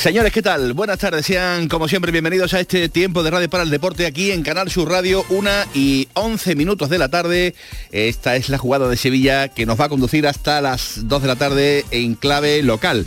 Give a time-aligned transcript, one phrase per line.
[0.00, 0.72] Señores, ¿qué tal?
[0.72, 4.30] Buenas tardes, sean como siempre bienvenidos a este tiempo de Radio para el Deporte aquí
[4.30, 7.54] en Canal Sur Radio, una y 11 minutos de la tarde.
[7.92, 11.28] Esta es la jugada de Sevilla que nos va a conducir hasta las 2 de
[11.28, 13.04] la tarde en clave local.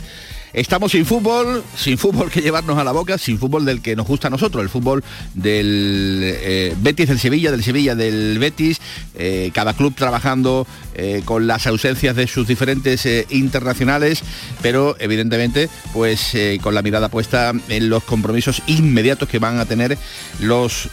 [0.54, 4.06] Estamos sin fútbol, sin fútbol que llevarnos a la boca, sin fútbol del que nos
[4.06, 5.02] gusta a nosotros, el fútbol
[5.34, 8.80] del eh, Betis del Sevilla, del Sevilla del Betis,
[9.16, 14.22] eh, cada club trabajando eh, con las ausencias de sus diferentes internacionales,
[14.62, 19.98] pero evidentemente pues con la mirada puesta en los compromisos inmediatos que van a tener
[20.38, 20.88] los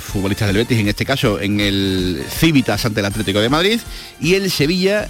[0.00, 3.80] futbolistas del Betis, en este caso en el Civitas ante el Atlético de Madrid
[4.20, 5.08] y el Sevilla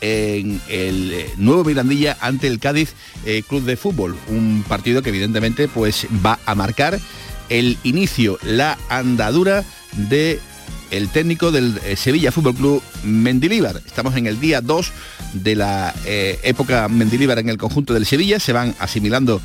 [0.00, 4.16] en el eh, nuevo Mirandilla ante el Cádiz eh, Club de Fútbol.
[4.28, 6.98] Un partido que evidentemente pues va a marcar
[7.48, 10.40] el inicio, la andadura de
[10.90, 13.80] el técnico del eh, Sevilla Fútbol Club Mendilíbar.
[13.84, 14.92] Estamos en el día 2
[15.34, 18.38] de la época Mendilíbar en el conjunto del Sevilla.
[18.38, 19.40] Se van asimilando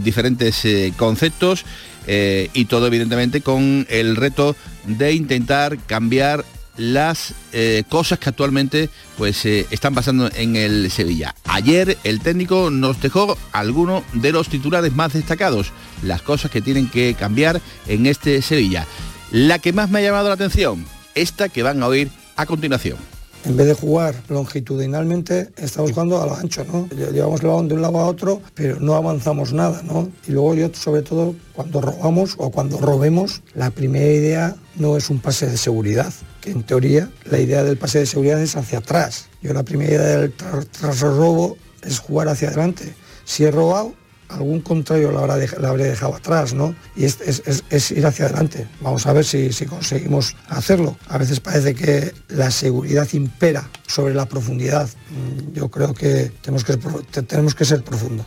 [0.00, 1.64] diferentes conceptos
[2.08, 4.56] y todo evidentemente con el reto
[4.86, 6.44] de intentar cambiar
[6.78, 11.34] las eh, cosas que actualmente pues eh, están pasando en el Sevilla.
[11.44, 15.72] Ayer el técnico nos dejó algunos de los titulares más destacados,
[16.02, 18.86] las cosas que tienen que cambiar en este Sevilla.
[19.30, 22.96] La que más me ha llamado la atención, esta que van a oír a continuación
[23.44, 26.88] en vez de jugar longitudinalmente, estamos jugando a lo ancho, ¿no?
[26.88, 30.08] Llevamos el balón de un lado a otro, pero no avanzamos nada, ¿no?
[30.26, 35.10] Y luego yo, sobre todo, cuando robamos o cuando robemos, la primera idea no es
[35.10, 38.78] un pase de seguridad, que en teoría la idea del pase de seguridad es hacia
[38.78, 39.26] atrás.
[39.42, 42.94] Yo la primera idea del tras robo es jugar hacia adelante.
[43.24, 43.94] Si he robado,
[44.28, 46.74] algún contrario la, habré dejado atrás, ¿no?
[46.96, 48.66] Y es, ir hacia adelante.
[48.80, 50.96] Vamos a ver si, conseguimos hacerlo.
[51.08, 54.88] A veces parece que la seguridad impera sobre la profundidad.
[55.10, 56.76] Mm, yo creo que tenemos que,
[57.22, 58.26] tenemos que ser profundos.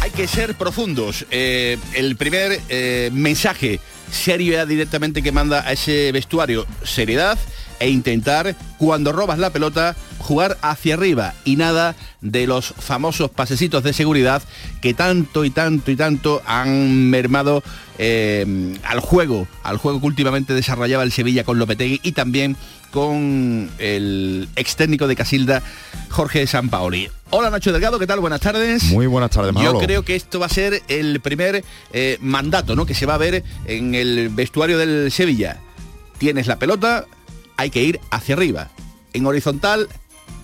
[0.00, 1.26] Hay que ser profundos.
[1.30, 3.80] Eh, el primer eh, mensaje
[4.10, 7.38] serio directamente que manda a ese vestuario, seriedad
[7.80, 13.82] e intentar, cuando robas la pelota, jugar hacia arriba y nada de los famosos pasecitos
[13.82, 14.42] de seguridad
[14.80, 17.62] que tanto y tanto y tanto han mermado
[17.98, 22.56] eh, al juego, al juego que últimamente desarrollaba el Sevilla con Lopetegui y también
[22.90, 25.62] con el ex técnico de Casilda,
[26.10, 27.10] Jorge Sampaoli.
[27.30, 28.20] Hola Nacho Delgado, ¿qué tal?
[28.20, 28.84] Buenas tardes.
[28.84, 29.80] Muy buenas tardes, Manolo.
[29.80, 32.86] Yo creo que esto va a ser el primer eh, mandato ¿no?
[32.86, 35.58] que se va a ver en el vestuario del Sevilla.
[36.18, 37.06] Tienes la pelota,
[37.58, 38.68] hay que ir hacia arriba.
[39.12, 39.88] En horizontal,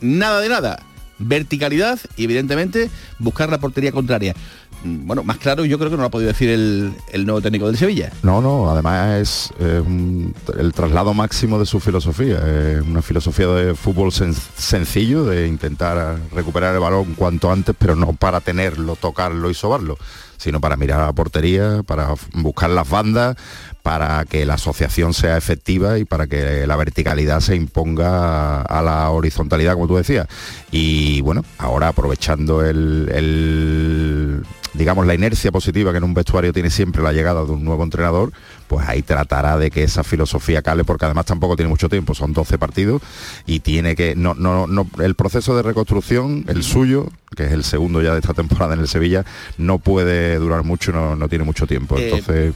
[0.02, 0.82] nada de nada.
[1.18, 4.34] Verticalidad y evidentemente buscar la portería contraria.
[4.82, 6.92] Mm, bueno, más claro yo creo que no lo ha podido decir el,
[7.24, 8.12] nuevo técnico del Sevilla.
[8.24, 12.38] No, no, además es el traslado máximo de su filosofía.
[12.38, 18.12] Es una filosofía de fútbol sencillo, de intentar recuperar el balón cuanto antes, pero no
[18.12, 19.96] para tenerlo, tocarlo y sobarlo
[20.36, 23.34] sino para mirar a la portería, para buscar las bandas,
[23.84, 29.10] para que la asociación sea efectiva y para que la verticalidad se imponga a la
[29.10, 30.26] horizontalidad, como tú decías.
[30.70, 34.42] Y bueno, ahora aprovechando el,
[34.72, 37.84] digamos, la inercia positiva que en un vestuario tiene siempre la llegada de un nuevo
[37.84, 38.32] entrenador,
[38.68, 42.32] pues ahí tratará de que esa filosofía cale, porque además tampoco tiene mucho tiempo, son
[42.32, 43.02] 12 partidos
[43.44, 47.64] y tiene que, no, no, no, el proceso de reconstrucción, el suyo, que es el
[47.64, 49.26] segundo ya de esta temporada en el Sevilla,
[49.58, 51.98] no puede durar mucho, no, no tiene mucho tiempo.
[51.98, 52.54] Eh, Entonces...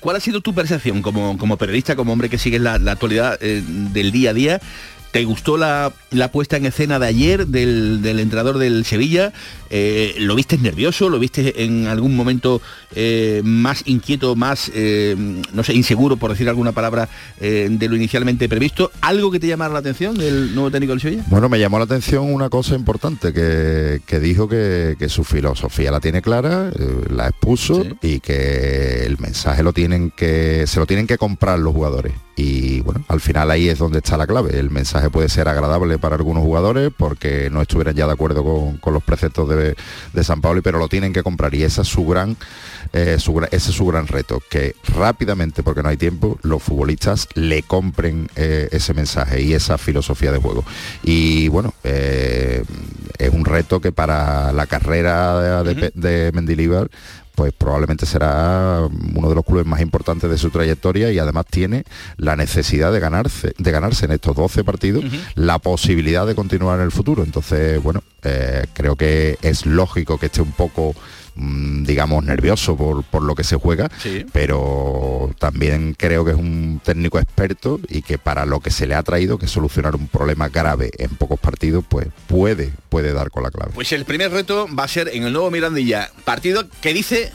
[0.00, 3.62] ¿Cuál ha sido tu percepción como, como periodista, como hombre que sigue la, actualidad eh,
[3.66, 4.60] del día a día?
[5.10, 9.32] ¿Te gustó la, la, puesta en escena de ayer del, del entrenador del Sevilla?
[9.70, 11.08] Eh, ¿Lo viste nervioso?
[11.08, 12.60] ¿Lo viste en algún momento
[12.94, 15.16] eh, más inquieto, más, eh,
[15.52, 17.08] no sé, inseguro, por decir alguna palabra,
[17.38, 18.90] de lo inicialmente previsto?
[19.00, 21.24] ¿Algo que te llamara la atención del nuevo técnico del Sevilla?
[21.28, 25.90] Bueno, me llamó la atención una cosa importante, que, que dijo que, que, su filosofía
[25.90, 26.70] la tiene clara,
[27.10, 27.90] la expuso sí.
[28.02, 32.12] y que el mensaje lo tienen que, se lo tienen que comprar los jugadores.
[32.38, 34.56] Y bueno, al final ahí es donde está la clave.
[34.58, 38.78] El mensaje puede ser agradable para algunos jugadores porque no estuvieran ya de acuerdo con,
[38.78, 39.76] con los preceptos de,
[40.12, 42.36] de, San Pablo, pero lo tienen que comprar y esa es su gran,
[42.92, 47.28] eh, su, ese es su gran reto, que rápidamente, porque no hay tiempo, los futbolistas
[47.34, 50.64] le compren eh, ese mensaje y esa filosofía de juego.
[51.02, 52.64] Y bueno, eh,
[53.18, 56.90] es un reto que para la carrera de, de, de Mendilibar
[57.38, 58.80] pues probablemente será
[59.14, 61.84] uno de los clubes más importantes de su trayectoria y además tiene
[62.16, 65.20] la necesidad de ganarse, de ganarse en estos 12 partidos uh -huh.
[65.36, 67.22] la posibilidad de continuar en el futuro.
[67.22, 70.96] Entonces, bueno, eh, creo que es lógico que esté un poco
[71.38, 74.26] digamos nervioso por, por, lo que se juega sí.
[74.32, 78.94] pero también creo que es un técnico experto y que para lo que se le
[78.94, 83.44] ha traído que solucionar un problema grave en pocos partidos pues puede puede dar con
[83.44, 86.92] la clave pues el primer reto va a ser en el nuevo Mirandilla partido que
[86.92, 87.32] dice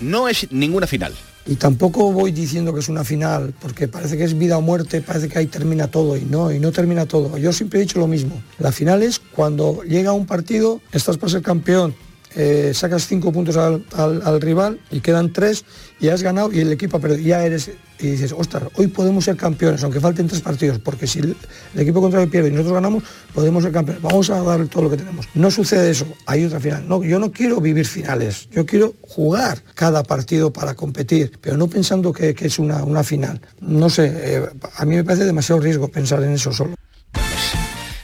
[0.00, 1.12] no es ninguna final
[1.46, 5.00] y tampoco voy diciendo que es una final, porque parece que es vida o muerte,
[5.00, 7.38] parece que ahí termina todo y no, y no termina todo.
[7.38, 8.40] Yo siempre he dicho lo mismo.
[8.58, 11.94] La final es cuando llega un partido, estás para ser campeón,
[12.36, 15.64] eh, sacas cinco puntos al, al, al, rival y quedan tres
[15.98, 17.26] y has ganado y el equipo perdido.
[17.26, 21.18] Ya eres y dices, ostras, hoy podemos ser campeones, aunque falten tres partidos, porque si
[21.18, 21.36] el,
[21.74, 23.04] el equipo contrario pierde y nosotros ganamos,
[23.34, 24.02] podemos ser campeones.
[24.02, 25.26] Vamos a dar todo lo que tenemos.
[25.34, 26.88] No sucede eso, hay otra final.
[26.88, 31.68] No, yo no quiero vivir finales, yo quiero jugar cada partido para competir, pero no
[31.68, 33.40] pensando que, que es una, una, final.
[33.60, 34.42] No sé, eh,
[34.76, 36.79] a mí me parece demasiado riesgo pensar en eso solo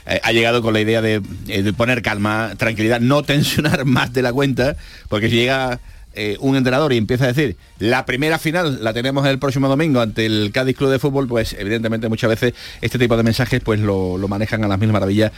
[0.07, 4.21] eh, ha llegado con la idea de, eh, poner calma, tranquilidad, no tensionar más de
[4.21, 4.77] la cuenta,
[5.09, 5.81] porque si llega
[6.13, 9.99] eh, un entrenador y empieza a decir, la primera final la tenemos el próximo domingo
[9.99, 13.81] ante el Cádiz Club de Fútbol, pues evidentemente muchas veces este tipo de mensajes pues
[13.81, 15.31] lo, lo manejan a las mismas maravillas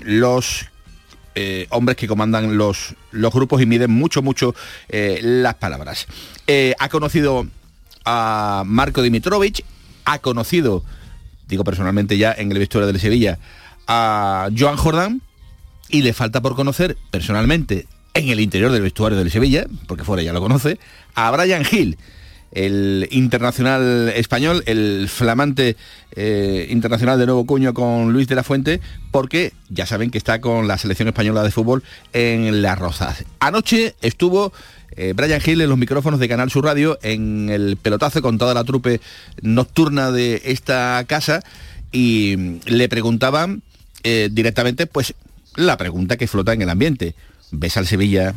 [0.00, 0.66] los
[1.68, 4.54] hombres que comandan los, los, grupos y miden mucho, mucho
[4.88, 6.06] las palabras.
[6.78, 7.46] Ha conocido
[8.06, 9.62] a Marco Dimitrovich,
[10.06, 10.82] ha conocido
[11.46, 13.38] digo personalmente ya en el vestuario del Sevilla,
[13.86, 15.22] a Joan Jordán
[15.88, 20.22] y le falta por conocer personalmente en el interior del vestuario del Sevilla, porque fuera
[20.22, 20.78] ya lo conoce,
[21.14, 21.98] a Brian Hill,
[22.52, 25.76] el internacional español, el flamante
[26.12, 30.40] eh, internacional de nuevo cuño con Luis de la Fuente, porque ya saben que está
[30.40, 31.82] con la selección española de fútbol
[32.14, 33.24] en Las Rosas.
[33.40, 34.52] Anoche estuvo
[34.96, 38.54] eh, Brian Hill en los micrófonos de Canal Sur Radio en el pelotazo con toda
[38.54, 39.00] la trupe
[39.42, 41.42] nocturna de esta casa
[41.92, 43.62] y le preguntaban
[44.02, 45.14] eh, directamente pues
[45.54, 47.14] la pregunta que flota en el ambiente.
[47.50, 48.34] ¿Ves al Sevilla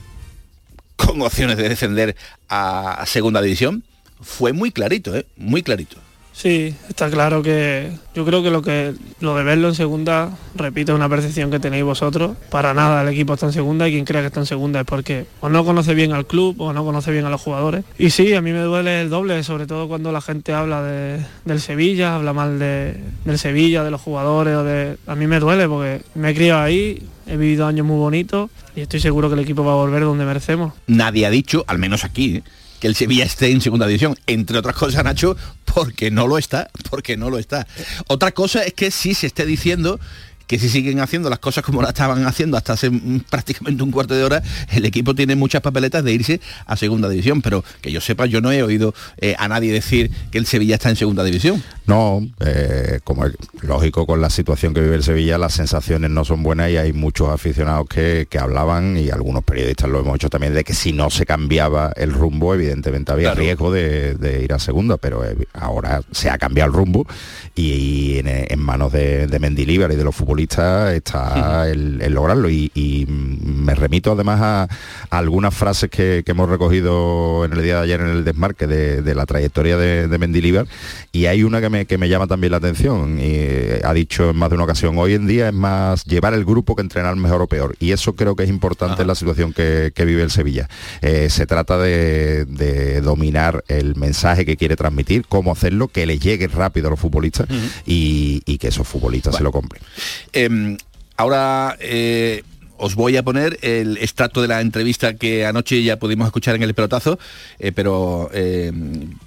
[0.96, 2.16] con opciones de descender
[2.50, 3.84] a segunda división?
[4.22, 5.26] Fue muy clarito, ¿eh?
[5.38, 5.98] muy clarito.
[6.42, 10.94] Sí, está claro que yo creo que lo que lo de verlo en segunda, repito,
[10.94, 12.38] es una percepción que tenéis vosotros.
[12.50, 14.86] Para nada el equipo está en segunda y quien crea que está en segunda es
[14.86, 17.84] porque o no conoce bien al club o no conoce bien a los jugadores.
[17.98, 21.20] Y sí, a mí me duele el doble, sobre todo cuando la gente habla de,
[21.44, 22.96] del Sevilla, habla mal de,
[23.26, 24.96] del Sevilla, de los jugadores o de.
[25.08, 28.82] A mí me duele porque me he criado ahí, he vivido años muy bonitos y
[28.82, 30.72] estoy seguro que el equipo va a volver donde merecemos.
[30.88, 32.42] Nadie ha dicho, al menos aquí.
[32.80, 35.36] Que el Sevilla esté en segunda división, entre otras cosas, Nacho,
[35.66, 37.68] porque no lo está, porque no lo está.
[38.08, 40.00] Otra cosa es que sí se esté diciendo
[40.50, 42.90] que si siguen haciendo las cosas como las estaban haciendo hasta hace
[43.30, 44.42] prácticamente un cuarto de hora,
[44.72, 48.42] el equipo tiene muchas papeletas de irse a segunda división, pero que yo sepa, yo
[48.42, 51.64] no he oído eh, a nadie decir que el Sevilla está en segunda división.
[51.86, 56.26] No, eh, como es lógico con la situación que vive el Sevilla, las sensaciones no
[56.26, 60.32] son buenas y hay muchos aficionados que, que hablaban y algunos periodistas lo hemos hecho
[60.32, 63.42] también de que si no se cambiaba el rumbo, evidentemente había claro.
[63.42, 67.06] riesgo de, de, ir a segunda, pero eh, ahora se ha cambiado el rumbo
[67.54, 72.14] y, y en, en, manos de, de Mendilibar y de los futbolistas está el, el
[72.14, 72.50] lograrlo.
[72.50, 77.64] Y, y, me remito además a, a algunas frases que, que, hemos recogido en el
[77.64, 80.68] día de ayer en el desmarque de, de la trayectoria de, de Mendilibar.
[81.12, 83.20] Y hay una que me, que me, llama también la atención.
[83.20, 83.48] Y
[83.84, 86.76] ha dicho en más de una ocasión hoy en día es más llevar el grupo
[86.76, 89.02] que entrenar mejor o peor y eso creo que es importante Ajá.
[89.04, 90.68] en la situación que, que, vive el Sevilla.
[91.02, 96.20] Eh, se trata de, de, dominar el mensaje que quiere transmitir cómo hacerlo que le
[96.20, 97.72] llegue rápido a los futbolistas uh -huh.
[97.86, 99.38] y, y, que esos futbolistas bueno.
[99.38, 99.82] se lo compren
[100.34, 100.78] eh,
[101.18, 102.44] ahora eh,
[102.80, 106.64] os voy a poner el extracto de la entrevista que anoche ya pudimos escuchar en
[106.64, 107.20] el pelotazo,
[107.60, 108.72] eh, pero eh,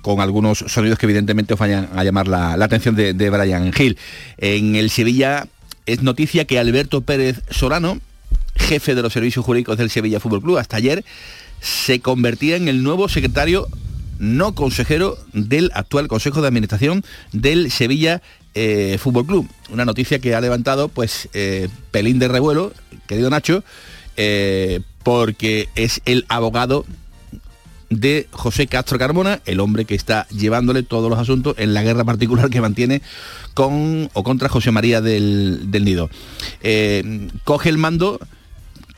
[0.01, 3.99] con algunos sonidos que evidentemente os vayan a llamar la, atención de, de Brian Hill.
[4.39, 5.47] En el Sevilla
[5.85, 8.01] es noticia que Alberto Pérez Solano,
[8.57, 11.05] jefe de los servicios jurídicos del Sevilla Fútbol Club, hasta ayer
[11.61, 13.69] se convertía en el nuevo secretario
[14.19, 18.23] no consejero del actual Consejo de Administración del Sevilla
[18.55, 19.49] eh, Fútbol Club.
[19.71, 22.73] Una noticia que ha levantado pues eh, pelín de revuelo,
[23.07, 23.65] querido Nacho,
[24.17, 26.85] eh, porque es el abogado
[27.91, 32.05] de José Castro Carmona, el hombre que está llevándole todos los asuntos en la guerra
[32.05, 33.03] particular que mantiene
[33.55, 36.09] con o contra José María del, del Nido.
[37.45, 38.19] coge el mando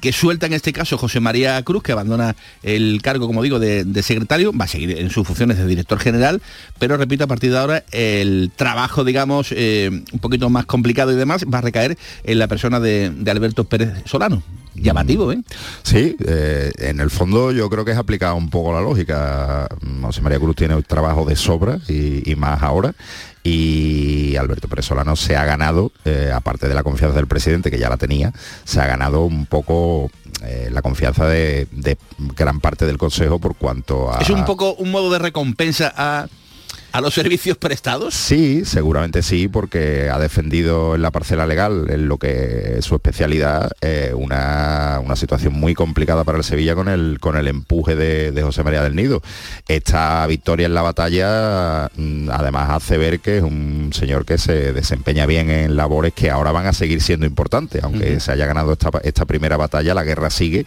[0.05, 4.03] que suelta en este caso José María Cruz, que abandona el cargo, como digo, de,
[4.03, 6.43] secretario, va a seguir en sus funciones de director general,
[6.79, 11.17] pero repito, a partir de ahora el trabajo, digamos, eh, un poquito más complicado y
[11.17, 14.43] demás, va a recaer en la persona de, Alberto Pérez Solano
[14.75, 15.41] llamativo, ¿eh?
[15.85, 19.69] Sí, eh, en el fondo yo creo que es aplicado un poco la lógica.
[20.03, 22.95] José María Cruz tiene trabajo de sobra y más ahora
[23.45, 27.79] y Alberto Pérez Solano se ha ganado, eh, aparte de la confianza del presidente, que
[27.79, 28.33] ya la tenía,
[28.65, 30.11] se ha ganado un poco
[30.43, 34.21] eh, la confianza de, de, gran parte del Consejo por cuanto a...
[34.21, 36.27] Es un poco un modo de recompensa a
[36.95, 38.15] a los servicios prestados?
[38.15, 42.95] Sí, seguramente sí, porque ha defendido en la parcela legal, en lo que es su
[42.95, 48.43] especialidad, eh, una, situación muy complicada para el Sevilla con el, con el empuje de,
[48.43, 49.23] José María del Nido.
[49.67, 54.73] Esta victoria en la batalla mm, además hace ver que es un señor que se
[54.73, 58.73] desempeña bien en labores que ahora van a seguir siendo importantes, aunque se haya ganado
[59.03, 60.65] esta, primera batalla, la guerra sigue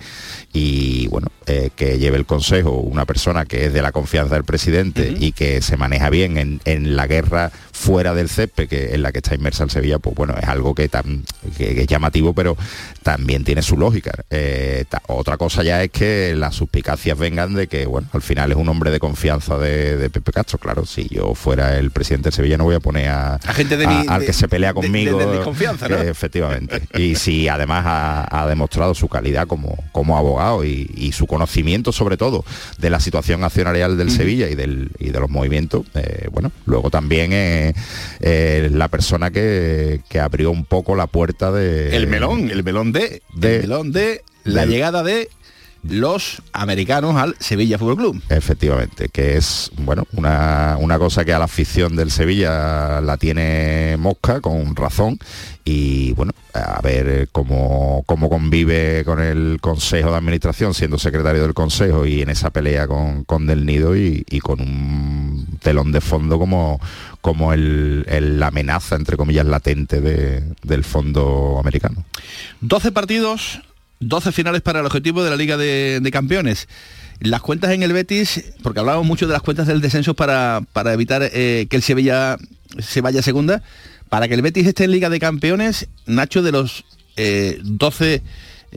[0.52, 4.44] y bueno, eh, que lleve el consejo una persona que es de la confianza del
[4.44, 9.12] presidente y que se maneja bien en, la guerra fuera del césped, que en la
[9.12, 11.24] que está inmersa el Sevilla, pues bueno, es algo que, tan,
[11.58, 12.58] que, es llamativo, pero
[13.04, 14.12] también tiene su lógica.
[14.30, 18.58] Eh, otra cosa ya es que las suspicacias vengan de que, bueno, al final es
[18.58, 20.58] un hombre de confianza de, Pepe Castro.
[20.58, 23.86] Claro, si yo fuera el presidente del Sevilla no voy a poner a, gente de
[23.86, 25.18] al que se pelea conmigo.
[25.18, 25.98] De, confianza, ¿no?
[25.98, 26.82] efectivamente.
[26.98, 32.46] y si además ha, demostrado su calidad como, como abogado y, su conocimiento sobre todo
[32.78, 36.52] de la situación accionarial del Sevilla y, del, y de los movimientos, eh, eh, bueno,
[36.66, 37.32] luego también
[37.70, 37.74] eh,
[38.22, 41.96] eh, la persona que, abrió un poco la puerta de...
[41.96, 43.22] El melón, el melón de...
[43.34, 45.30] de melón de la llegada de
[45.84, 48.22] los americanos al Sevilla Fútbol Club.
[48.30, 53.96] Efectivamente, que es bueno una, una, cosa que a la afición del Sevilla la tiene
[53.98, 55.20] mosca con razón
[55.64, 61.54] y bueno, a ver cómo, cómo convive con el Consejo de Administración, siendo secretario del
[61.54, 66.40] Consejo y en esa pelea con, con Del Nido y, con un telón de fondo
[66.40, 66.80] como,
[67.20, 68.06] como el,
[68.40, 72.06] la amenaza, entre comillas, latente del fondo americano.
[72.62, 73.62] 12 partidos,
[74.00, 76.68] 12 finales para el objetivo de la Liga de, Campeones.
[77.20, 80.94] Las cuentas en el Betis, porque hablábamos mucho de las cuentas del descenso para, para
[80.94, 82.38] evitar eh, que el Sevilla
[82.80, 83.64] se vaya a segunda,
[84.10, 86.86] para que el Betis esté en Liga de Campeones, Nacho, de los
[87.18, 88.22] 12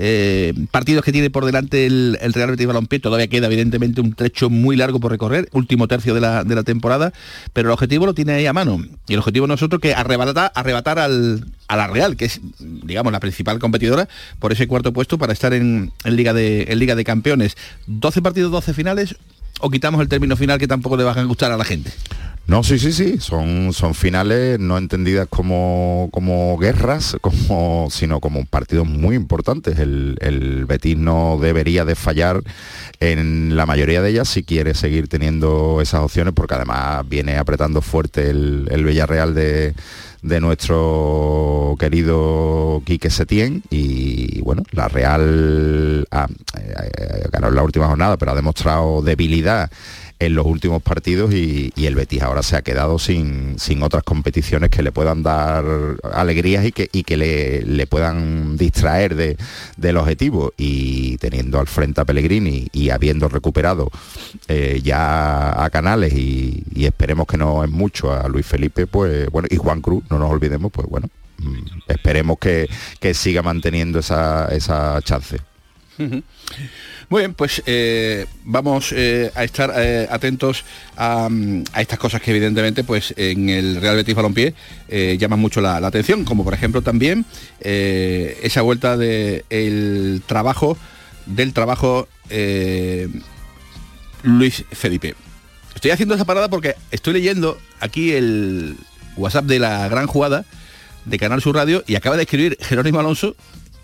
[0.03, 4.49] eh, partidos que tiene por delante el, Real Betis Balompié, todavía queda evidentemente un trecho
[4.49, 7.13] muy largo por recorrer, último tercio de la, temporada,
[7.53, 8.83] pero el objetivo lo tiene ahí a mano.
[9.07, 13.21] Y el objetivo nosotros que arrebatar, arrebatar al, a la Real, que es, digamos, la
[13.21, 17.59] principal competidora, por ese cuarto puesto para estar en, Liga, de, en Liga de Campeones.
[17.87, 19.17] 12 partidos, 12 finales,
[19.61, 21.93] o quitamos el término final que tampoco le va a gustar a la gente.
[22.51, 28.45] No, sí, sí, sí, son, son finales no entendidas como, como guerras, como, sino como
[28.45, 29.79] partidos muy importantes.
[29.79, 32.43] El, el, Betis no debería de fallar
[32.99, 37.83] en la mayoría de ellas si quiere seguir teniendo esas opciones, porque además viene apretando
[37.83, 39.75] fuerte el, el Villarreal de,
[40.23, 48.17] de nuestro querido Quique Setién y bueno, la Real eh, ganó en la última jornada,
[48.17, 49.71] pero ha demostrado debilidad
[50.21, 54.71] en los últimos partidos y, el Betis ahora se ha quedado sin, sin, otras competiciones
[54.71, 55.65] que le puedan dar
[56.13, 59.37] alegrías y que, que le, puedan distraer de,
[59.77, 63.91] del objetivo y teniendo al frente a Pellegrini y habiendo recuperado
[64.47, 69.49] eh, ya a Canales y, esperemos que no es mucho a Luis Felipe, pues bueno,
[69.51, 71.09] y Juan Cruz, no nos olvidemos, pues bueno,
[71.39, 72.69] mm, esperemos que,
[73.15, 75.39] siga manteniendo esa, esa chance.
[77.09, 80.65] Muy bien, pues eh, vamos eh, a estar eh, atentos
[80.97, 81.29] a,
[81.77, 84.55] estas cosas que evidentemente pues en el Real Betis Balompié
[84.89, 87.25] llaman mucho la, atención, como por ejemplo también
[87.61, 90.77] esa vuelta del trabajo
[91.27, 92.09] del trabajo
[94.23, 95.15] Luis Felipe.
[95.75, 98.77] Estoy haciendo esa parada porque estoy leyendo aquí el
[99.17, 100.45] WhatsApp de la gran jugada
[101.05, 103.35] de Canal Sur Radio y acaba de escribir Jerónimo Alonso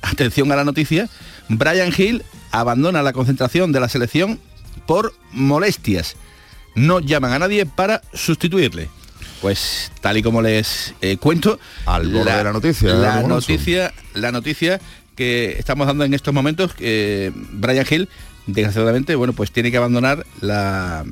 [0.02, 1.08] atención a la noticia,
[1.48, 4.40] Brian Hill abandona la concentración de la selección
[4.86, 6.16] por molestias.
[6.74, 8.88] No llaman a nadie para sustituirle.
[9.40, 14.32] Pues tal y como les eh, cuento, Al borde de la noticia, la noticia, la
[14.32, 14.80] noticia
[15.14, 18.08] que estamos dando en estos momentos, que Brian Hill,
[18.46, 21.04] desgraciadamente, bueno, pues tiene que abandonar la,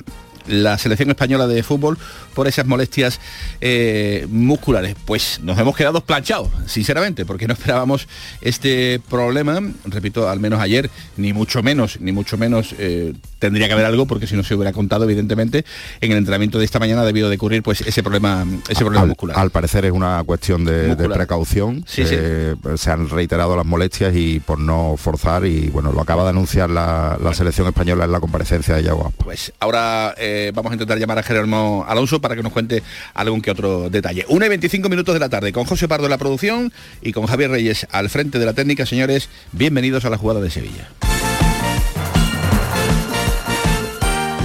[0.46, 1.98] la selección española de fútbol
[2.34, 3.20] por esas molestias
[3.60, 4.96] eh, musculares.
[5.04, 8.08] Pues nos hemos quedado planchados, sinceramente, porque no esperábamos
[8.40, 9.60] este problema.
[9.84, 14.06] Repito, al menos ayer, ni mucho menos, ni mucho menos eh, tendría que haber algo,
[14.06, 15.64] porque si no se hubiera contado, evidentemente,
[16.00, 19.02] en el entrenamiento de esta mañana ha debido de ocurrir pues ese problema, ese problema
[19.02, 19.38] al, muscular.
[19.38, 21.84] al parecer es una cuestión de, precaución.
[21.86, 22.14] Sí, sí.
[22.16, 26.30] Eh, Se han reiterado las molestias y por no forzar y bueno, lo acaba de
[26.30, 29.12] anunciar la, la selección española en la comparecencia de Yago.
[29.18, 32.82] Pues ahora eh, vamos a intentar llamar a Jerónimo Alonso para que nos cuente
[33.14, 34.24] algún que otro detalle.
[34.28, 36.72] 1 y 25 minutos de la tarde con José Pardo en la producción
[37.02, 38.86] y con Javier Reyes al frente de la técnica.
[38.86, 40.88] Señores, bienvenidos a la jugada de Sevilla.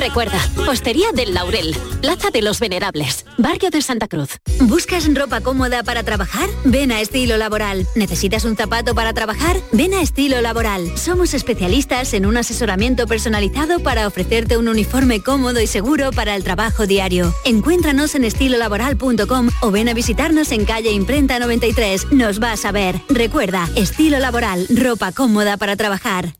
[0.00, 4.38] Recuerda, Hostería del Laurel, Plaza de los Venerables, Barrio de Santa Cruz.
[4.62, 6.48] ¿Buscas ropa cómoda para trabajar?
[6.64, 7.86] Ven a Estilo Laboral.
[7.94, 9.58] ¿Necesitas un zapato para trabajar?
[9.72, 10.96] Ven a Estilo Laboral.
[10.96, 16.44] Somos especialistas en un asesoramiento personalizado para ofrecerte un uniforme cómodo y seguro para el
[16.44, 17.34] trabajo diario.
[17.44, 22.10] Encuéntranos en estilolaboral.com o ven a visitarnos en calle Imprenta 93.
[22.12, 22.98] Nos vas a ver.
[23.10, 26.39] Recuerda, Estilo Laboral, ropa cómoda para trabajar.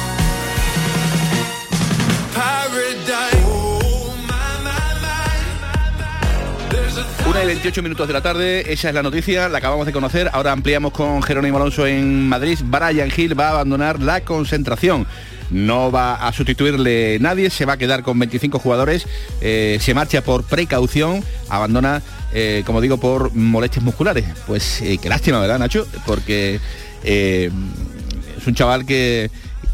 [7.31, 10.29] Una y 28 minutos de la tarde, esa es la noticia, la acabamos de conocer.
[10.33, 12.59] Ahora ampliamos con Jerónimo Alonso en Madrid.
[12.61, 15.07] Brian Hill va a abandonar la concentración.
[15.49, 19.07] No va a sustituirle nadie, se va a quedar con 25 jugadores,
[19.39, 22.01] eh, se marcha por precaución, abandona,
[22.33, 24.25] eh, como digo, por molestias musculares.
[24.45, 25.87] Pues eh, qué lástima, ¿verdad, Nacho?
[26.05, 26.59] Porque
[27.01, 27.51] es
[28.45, 29.31] un chaval que,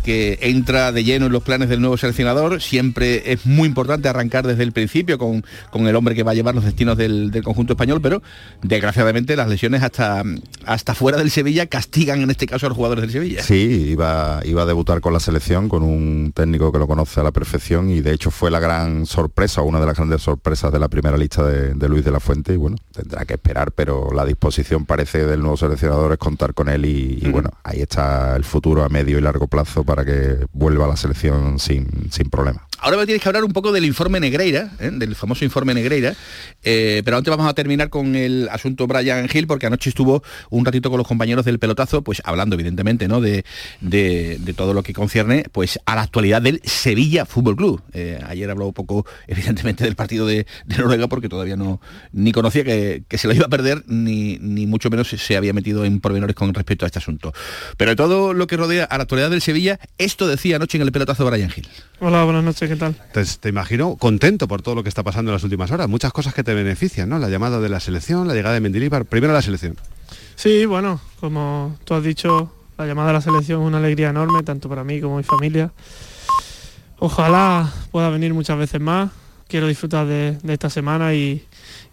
[0.08, 2.62] que entra de lleno en los planes del nuevo seleccionador.
[2.62, 6.34] Siempre es muy importante arrancar desde el principio con, con el hombre que va a
[6.34, 8.24] llevar los destinos del, del conjunto español, pero
[8.64, 10.24] desgraciadamente las lesiones hasta,
[10.66, 13.44] hasta fuera del Sevilla castigan en este caso a los jugadores del Sevilla.
[13.44, 17.24] Sí, iba, iba a debutar con la selección, con un técnico que lo conoce a
[17.24, 20.80] la perfección y de hecho fue la gran sorpresa, una de las grandes sorpresas de
[20.80, 24.08] la primera lista de, de Luis de la Fuente y bueno, tendrá que esperar, pero
[24.16, 28.38] la disposición parece del nuevo seleccionador es contar con él y, y bueno, ahí está
[28.38, 32.30] el futuro a medio y largo plazo para que vuelva a la selección sin, sin
[32.30, 32.67] problema.
[32.80, 34.92] Ahora me tienes que hablar un poco del informe Negreira, ¿eh?
[34.92, 36.16] del famoso informe Negreira,
[36.64, 40.66] eh, pero antes vamos a terminar con el asunto Brian Hill, porque anoche estuvo un
[40.66, 43.22] ratito con los compañeros del pelotazo, pues hablando evidentemente ¿no?
[43.22, 43.46] de,
[43.82, 47.82] de, todo lo que concierne pues a la actualidad del Sevilla Fútbol Club.
[47.94, 50.46] Eh, ayer habló un poco evidentemente del partido de,
[50.78, 54.90] Noruega porque todavía no ni conocía que, se lo iba a perder, ni, ni mucho
[54.90, 57.34] menos se había metido en pormenores con respecto a este asunto.
[57.78, 60.84] Pero de todo lo que rodea a la actualidad del Sevilla, esto decía anoche en
[60.84, 61.68] el pelotazo Brian Hill.
[62.00, 62.96] Hola, buenas noches, ¿qué tal?
[63.40, 66.34] te imagino contento por todo lo que está pasando en las últimas horas, muchas cosas
[66.34, 67.20] que te benefician, ¿no?
[67.20, 69.76] La llamada de la selección, la llegada de Mendilibar, primero la selección.
[70.36, 74.44] Sí, bueno, como tú has dicho, la llamada de la selección es una alegría enorme,
[74.44, 75.72] tanto para mí como mi familia.
[77.00, 79.12] Ojalá pueda venir muchas veces más.
[79.48, 81.44] Quiero disfrutar de, esta semana y,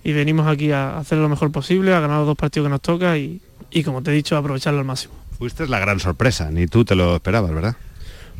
[0.04, 3.16] venimos aquí a hacer lo mejor posible, a ganar los dos partidos que nos toca
[3.16, 3.40] y,
[3.84, 5.14] como te he dicho, aprovecharlo al máximo.
[5.38, 7.76] Fuiste la gran sorpresa, ni tú te lo esperabas, ¿verdad?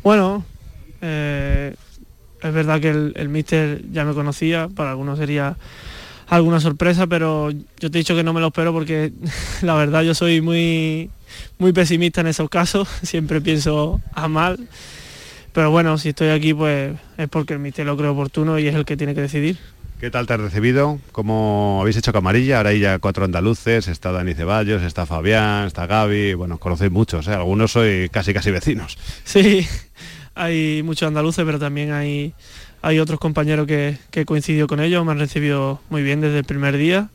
[0.03, 0.43] Bueno,
[1.01, 1.75] eh,
[2.47, 5.57] es verdad que el, el míster ya me conocía, para algunos sería
[6.27, 9.11] alguna sorpresa, pero yo te he dicho que no me lo espero porque
[9.61, 11.09] la verdad yo soy muy,
[11.57, 14.67] muy pesimista en esos casos, siempre pienso a mal.
[15.53, 18.75] Pero bueno, si estoy aquí pues es porque el míster lo creo oportuno y es
[18.75, 19.57] el que tiene que decidir.
[19.99, 20.99] ¿Qué tal te has recibido?
[21.13, 22.57] ¿Cómo habéis hecho camarilla?
[22.57, 27.29] Ahora hay ya cuatro andaluces, está Dani Ceballos, está Fabián, está Gaby, bueno, conocéis muchos,
[27.29, 27.33] ¿eh?
[27.33, 28.97] algunos soy casi casi vecinos.
[29.23, 29.65] Sí,
[30.35, 32.33] hay muchos andaluces, pero también hay,
[32.81, 36.45] hay otros compañeros que, que coincidido con ellos, me han recibido muy bien desde el
[36.45, 37.09] primer día.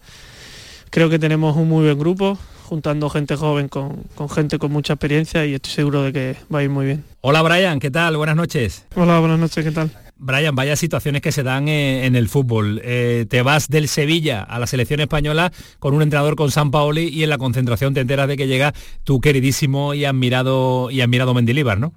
[0.91, 5.45] Creo que tenemos un muy buen grupo, juntando gente joven con, gente con mucha experiencia
[5.45, 7.05] y estoy seguro de que va a ir muy bien.
[7.21, 8.17] Hola Brian, ¿qué tal?
[8.17, 8.87] Buenas noches.
[8.97, 9.91] Hola, buenas noches, ¿qué tal?
[10.17, 12.81] Brian, vaya situaciones que se dan eh, en el fútbol.
[12.85, 17.09] Eh, te vas del Sevilla a la selección española con un entrenador con San Paoli
[17.09, 21.35] y en la concentración te enteras de que llega tu queridísimo y admirado y admirado
[21.35, 21.93] Mendilibar, ¿no?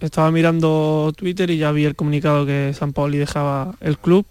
[0.00, 4.26] Estaba mirando Twitter y ya vi el comunicado que San Paoli dejaba el club.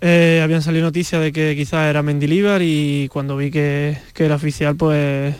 [0.00, 4.76] Eh, habían salido noticias de que quizás era Mendilibar y cuando vi que, era oficial,
[4.76, 5.34] pues,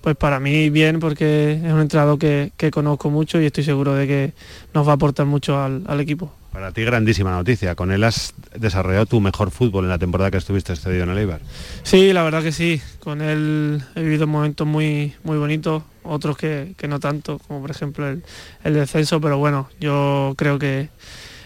[0.00, 4.06] pues para mí bien, porque es un entrenador que, conozco mucho y estoy seguro de
[4.06, 4.32] que
[4.72, 6.32] nos va a aportar mucho al, al, equipo.
[6.52, 10.38] Para ti grandísima noticia, con él has desarrollado tu mejor fútbol en la temporada que
[10.38, 11.40] estuviste cedido en el Eibar.
[11.84, 16.74] Sí, la verdad que sí, con él he vivido momentos muy, muy bonitos, otros que,
[16.88, 20.88] no tanto, como por ejemplo el, descenso, pero bueno, yo creo que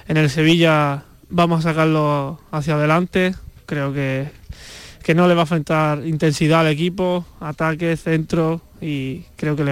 [0.08, 3.34] en el Sevilla vamos a sacarlo hacia adelante,
[3.66, 4.30] creo que,
[5.02, 9.64] que no le va a faltar intensidad al equipo, ataque, centro y creo que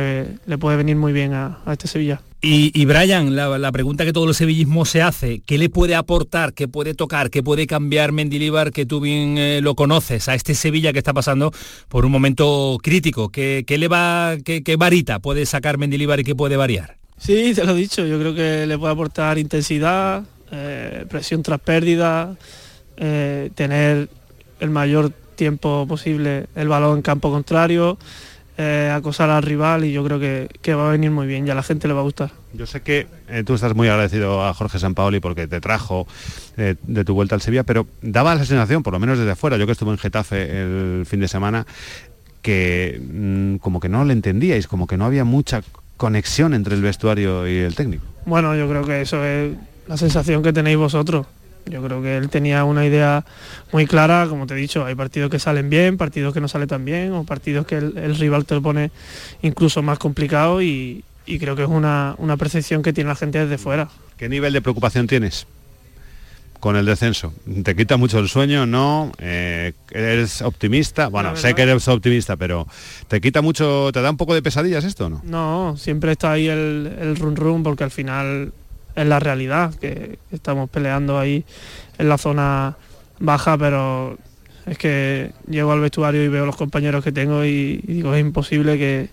[0.46, 2.20] le, puede venir muy bien a, este Sevilla.
[2.44, 6.66] Y, Brian, la, pregunta que todo el sevillismo se hace, ¿qué le puede aportar, qué
[6.66, 10.92] puede tocar, qué puede cambiar Mendilibar, que tú bien eh, lo conoces, a este Sevilla
[10.92, 11.52] que está pasando
[11.88, 13.28] por un momento crítico?
[13.28, 16.96] ¿Qué, le va, qué, varita puede sacar Mendilibar y qué puede variar?
[17.16, 21.60] Sí, te lo he dicho, yo creo que le puede aportar intensidad, eh, presión tras
[21.60, 22.34] pérdida,
[22.96, 24.08] eh, tener
[24.58, 27.98] el mayor tiempo posible el balón en campo contrario,
[28.58, 31.54] eh, acosar al rival y yo creo que, va a venir muy bien y a
[31.54, 32.32] la gente le va a gustar.
[32.52, 36.06] Yo sé que eh, tú estás muy agradecido a Jorge Sampaoli porque te trajo
[36.58, 39.56] eh, de tu vuelta al Sevilla, pero daba la sensación, por lo menos desde afuera,
[39.56, 41.66] yo que estuve en Getafe el fin de semana,
[42.42, 45.62] que mm, como que no le entendíais, como que no había mucha
[45.96, 48.04] conexión entre el vestuario y el técnico.
[48.26, 49.54] Bueno, yo creo que eso es
[49.88, 51.26] la sensación que tenéis vosotros.
[51.66, 53.24] Yo creo que él tenía una idea
[53.72, 56.68] muy clara, como te he dicho, hay partidos que salen bien, partidos que no salen
[56.68, 58.90] tan bien, o partidos que el, rival te lo pone
[59.42, 61.04] incluso más complicado y,
[61.38, 63.88] creo que es una, percepción que tiene la gente desde fuera.
[64.16, 65.46] ¿Qué nivel de preocupación tienes
[66.58, 67.32] con el descenso?
[67.62, 68.66] ¿Te quita mucho el sueño?
[68.66, 69.12] ¿No?
[69.18, 71.08] Eh, ¿Eres optimista?
[71.08, 72.66] Bueno, sé que eres optimista, pero
[73.06, 75.22] ¿te quita mucho, te da un poco de pesadillas esto no?
[75.24, 78.52] No, siempre está ahí el, el run run porque al final
[78.94, 81.44] es la realidad, que estamos peleando ahí
[81.98, 82.76] en la zona
[83.18, 84.18] baja, pero
[84.66, 88.78] es que llego al vestuario y veo los compañeros que tengo y, digo, es imposible
[88.78, 89.08] que,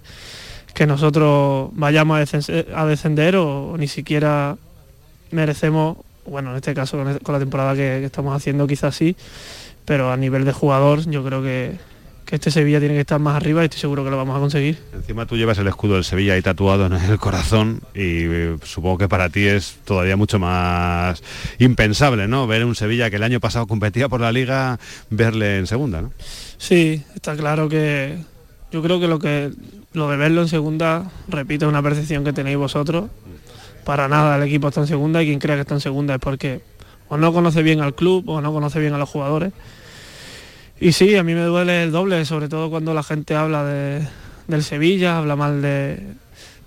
[0.73, 2.19] que nosotros vayamos
[2.73, 4.57] a descender, o, ni siquiera
[5.31, 9.15] merecemos, bueno, en este caso con, la temporada que, que estamos haciendo quizás sí,
[9.85, 11.77] pero a nivel de jugador yo creo que,
[12.29, 14.39] que este Sevilla tiene que estar más arriba y estoy seguro que lo vamos a
[14.39, 14.77] conseguir.
[14.93, 18.99] Encima tú llevas el escudo del Sevilla ahí tatuado en el corazón y eh, supongo
[18.99, 21.23] que para ti es todavía mucho más
[21.57, 22.45] impensable, ¿no?
[22.45, 24.77] Ver un Sevilla que el año pasado competía por la liga,
[25.09, 26.11] verle en segunda, ¿no?
[26.59, 28.19] Sí, está claro que
[28.71, 29.49] yo creo que lo que
[29.93, 33.09] lo de verlo en segunda, repito, es una percepción que tenéis vosotros.
[33.85, 36.19] Para nada el equipo está en segunda y quien crea que está en segunda es
[36.19, 36.61] porque
[37.07, 39.51] o no conoce bien al club o no conoce bien a los jugadores
[40.79, 44.07] y sí, a mí me duele el doble, sobre todo cuando la gente habla de,
[44.47, 46.01] del Sevilla, habla mal de,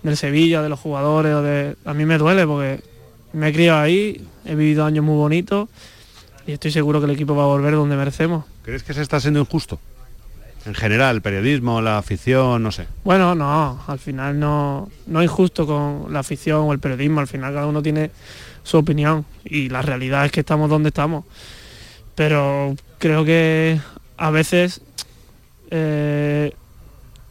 [0.03, 2.83] del Sevilla, de los jugadores, o de, a mí me duele porque
[3.33, 5.69] me he criado ahí, he vivido años muy bonitos
[6.47, 8.45] y estoy seguro que el equipo va a volver donde merecemos.
[8.63, 9.79] ¿Crees que se está siendo injusto?
[10.65, 12.87] En general, el periodismo, la afición, no sé.
[13.03, 17.27] Bueno, no, al final no, no es injusto con la afición o el periodismo, al
[17.27, 18.11] final cada uno tiene
[18.63, 21.25] su opinión y la realidad es que estamos donde estamos.
[22.15, 23.81] Pero creo que
[24.23, 24.83] a veces
[25.71, 26.55] eh,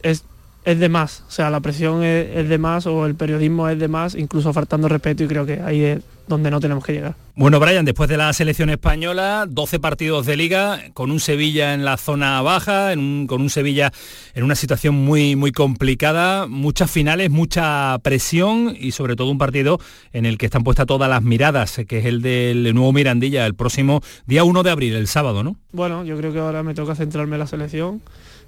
[0.02, 0.24] es,
[0.64, 3.78] es de más, o sea, la presión es, es de más o el periodismo es
[3.78, 7.16] de más, incluso faltando respeto y creo que ahí es donde no tenemos que llegar.
[7.34, 11.84] Bueno, Brian, después de la selección española, 12 partidos de liga, con un Sevilla en
[11.84, 13.92] la zona baja, en un- con un Sevilla
[14.34, 19.80] en una situación muy, muy complicada, muchas finales, mucha presión y sobre todo un partido
[20.12, 23.54] en el que están puestas todas las miradas, que es el del nuevo Mirandilla, el
[23.54, 25.56] próximo día 1 de abril, el sábado, ¿no?
[25.72, 28.00] Bueno, yo creo que ahora me toca centrarme en la selección,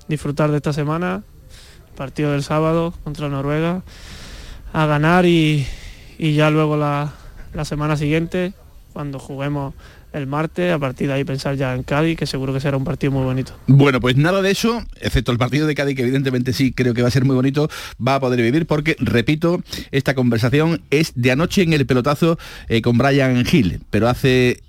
[0.08, 1.22] disfrutar de esta semana,
[1.94, 3.82] partido del sábado contra Noruega,
[4.72, 5.66] a ganar y,
[6.18, 7.12] y ya luego la,
[7.52, 8.52] la semana siguiente,
[8.92, 9.74] cuando juguemos
[10.12, 12.84] el martes, a partir de ahí pensar ya en Cádiz, que seguro que será un
[12.84, 13.52] partido muy bonito.
[13.66, 17.02] Bueno, pues nada de eso, excepto el partido de Cádiz, que evidentemente sí creo que
[17.02, 17.68] va a ser muy bonito,
[18.04, 22.80] va a poder vivir porque, repito, esta conversación es de anoche en el pelotazo eh,
[22.80, 24.62] con Brian Hill, pero hace...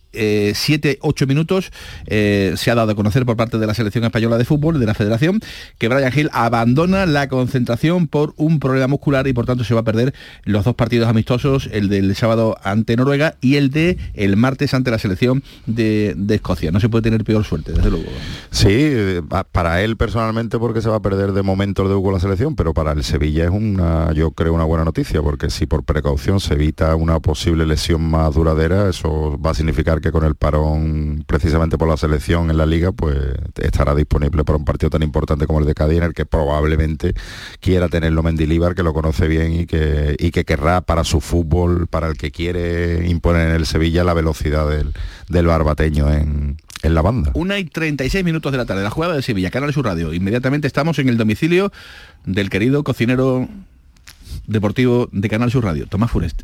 [0.56, 1.72] 7, 8 minutos
[2.08, 4.86] eh, se ha dado a conocer por parte de la selección española de fútbol, de
[4.86, 5.40] la federación,
[5.78, 9.82] que Brian Hill abandona la concentración por un problema muscular y por tanto se va
[9.82, 14.38] a perder los dos partidos amistosos, el del sábado ante Noruega y el de el
[14.38, 16.72] martes ante la selección de, Escocia.
[16.72, 18.06] No se puede tener peor suerte, desde luego.
[18.52, 22.12] Sí, eh, pa- para él personalmente porque se va a perder de momento de Hugo
[22.12, 25.66] la selección, pero para el Sevilla es una, yo creo, una buena noticia, porque si
[25.66, 30.24] por precaución se evita una posible lesión más duradera, eso va a significar que con
[30.24, 33.18] el parón precisamente por la selección en la liga, pues
[33.62, 37.14] estará disponible para un partido tan importante como el de Cádiz, en el que probablemente
[37.60, 41.88] quiera tenerlo Mendilíbar, que lo conoce bien y que, y que querrá para su fútbol,
[41.88, 44.94] para el que quiere imponer en el Sevilla la velocidad del,
[45.30, 47.32] del barbateño en, en la banda.
[47.34, 50.14] Una y 36 minutos de la tarde, la jugada de Sevilla, Canal Sur Radio.
[50.14, 51.72] Inmediatamente estamos en el domicilio
[52.26, 53.48] del querido cocinero
[54.48, 56.44] deportivo de Canal Sur Radio, Tomás Furest.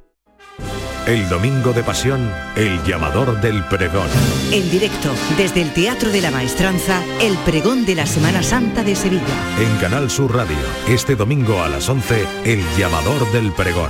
[1.07, 4.07] El domingo de pasión, el llamador del pregón.
[4.51, 8.95] En directo, desde el Teatro de la Maestranza, el pregón de la Semana Santa de
[8.95, 9.23] Sevilla.
[9.59, 13.89] En Canal Sur Radio, este domingo a las 11, el llamador del pregón.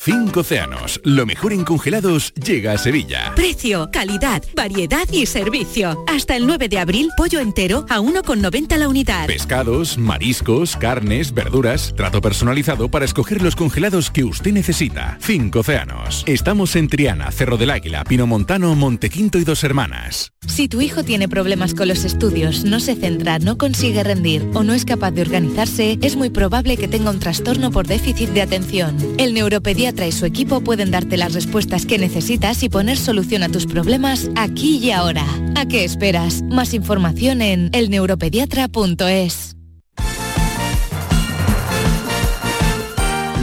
[0.00, 3.32] Cinco océanos, lo mejor en congelados llega a Sevilla.
[3.34, 6.04] Precio, calidad, variedad y servicio.
[6.06, 9.26] Hasta el 9 de abril, pollo entero a 1,90 la unidad.
[9.26, 15.18] Pescados, mariscos, carnes, verduras, trato personalizado para escoger los congelados que usted necesita.
[15.20, 16.22] Cinco océanos.
[16.28, 20.32] Estamos en Triana, Cerro del Águila, Pinomontano, Montequinto y Dos Hermanas.
[20.46, 24.62] Si tu hijo tiene problemas con los estudios, no se centra, no consigue rendir o
[24.62, 28.42] no es capaz de organizarse, es muy probable que tenga un trastorno por déficit de
[28.42, 28.96] atención.
[29.18, 33.48] El neuropediatra y su equipo pueden darte las respuestas que necesitas y poner solución a
[33.48, 35.24] tus problemas aquí y ahora.
[35.56, 36.42] ¿A qué esperas?
[36.42, 39.56] Más información en elneuropediatra.es.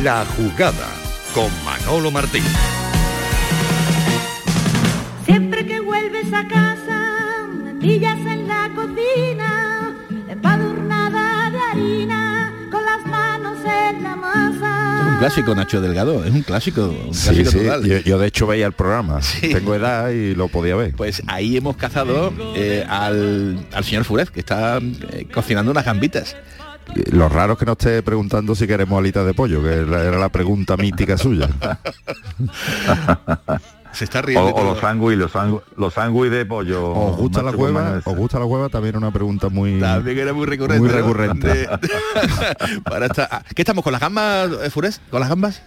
[0.04, 0.88] La jugada
[1.34, 2.44] con Manolo Martín.
[6.28, 9.96] esa casa, me pillas en la cocina,
[10.28, 14.05] empadurnada de harina, con las manos en.
[15.16, 17.84] Un clásico, Nacho Delgado, es un clásico, un Sí, clásico sí, total.
[17.86, 19.20] yo, yo de hecho veía el programa.
[19.40, 20.94] Tengo edad y lo podía ver.
[20.96, 26.36] Pues ahí hemos cazado eh, al, al señor Furez, que está eh, cocinando unas gambitas.
[27.12, 30.30] Lo raro es que no esté preguntando si queremos alitas de pollo, que era la
[30.30, 31.50] pregunta mítica suya.
[33.96, 34.48] Se está O, riendo.
[34.50, 34.66] o todo.
[34.66, 36.92] los sándwiches, los sándwi- los de pollo.
[36.92, 38.02] ¿Os gusta la hueva?
[38.04, 38.70] ¿Os gusta la hueva?
[38.70, 40.80] También una pregunta muy También era muy recurrente.
[40.80, 40.96] Muy ¿no?
[40.96, 41.48] recurrente.
[41.48, 45.00] De- para esta- ¿Qué estamos con las gambas, eh, Furez?
[45.10, 45.62] ¿Con las gambas?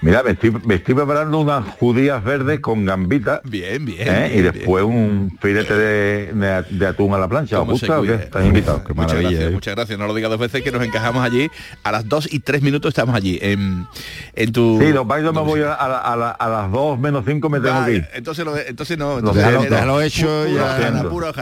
[0.00, 3.40] Mira, me estoy, me estoy preparando unas judías verdes con gambita.
[3.44, 4.06] Bien, bien.
[4.08, 4.28] ¿eh?
[4.28, 7.58] bien, y después un filete de, de- de atún a la plancha.
[7.60, 8.02] ¿Os ¿Cómo se gusta o
[8.40, 8.46] qué?
[8.46, 8.82] invitados.
[8.94, 9.98] muchas gracias, muchas gracias.
[9.98, 11.50] No lo digas dos veces que nos encajamos allí.
[11.82, 13.38] A las 2 y 3 minutos estamos allí.
[13.42, 13.86] En,
[14.34, 14.78] en tu.
[14.80, 17.48] Sí, los bailes me voy a, a la- a la- a las 2 menos 5
[17.50, 18.08] me tengo que ir.
[18.14, 19.14] entonces, lo- entonces no.
[19.14, 20.78] Lo entonces era Déjalo hecho ya.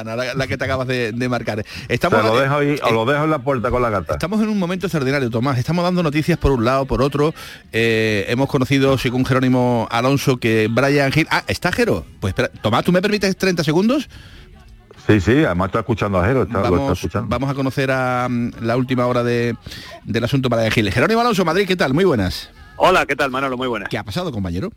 [0.05, 1.63] La, la que te acabas de, de marcar.
[1.89, 4.15] Estamos, lo eh, dejo ahí, eh, os lo dejo en la puerta con la gata.
[4.15, 5.59] Estamos en un momento extraordinario, Tomás.
[5.59, 7.35] Estamos dando noticias por un lado, por otro.
[7.73, 11.27] Eh, hemos conocido, según Jerónimo Alonso, que Brian Hill...
[11.31, 12.07] Ah, ¿está Jero?
[12.21, 14.09] Pues espera, Tomás, ¿tú me permites 30 segundos?
[15.05, 17.29] Sí, sí, además está escuchando a Jero, está, lo está Vamos, escuchando.
[17.29, 19.57] vamos a conocer a mm, la última hora de,
[20.05, 20.93] del asunto Brian Hill.
[20.93, 21.93] Jerónimo Alonso, Madrid, ¿qué tal?
[21.93, 22.51] Muy buenas.
[22.77, 23.57] Hola, ¿qué tal Manolo?
[23.57, 23.89] Muy buenas.
[23.89, 24.71] ¿Qué ha pasado, compañero?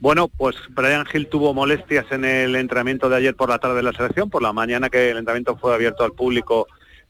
[0.00, 3.82] Bueno, pues Brian Hill tuvo molestias en el entrenamiento de ayer por la tarde de
[3.84, 6.66] la selección, por la mañana que el entrenamiento fue abierto al público,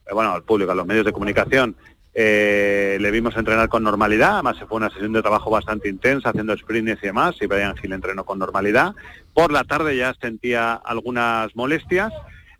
[0.06, 1.74] eh, bueno, al público, a los medios de comunicación,
[2.14, 6.30] eh, le vimos entrenar con normalidad, además se fue una sesión de trabajo bastante intensa,
[6.30, 8.94] haciendo sprints y demás, y Brian Hill entrenó con normalidad.
[9.32, 12.12] Por la tarde ya sentía algunas molestias,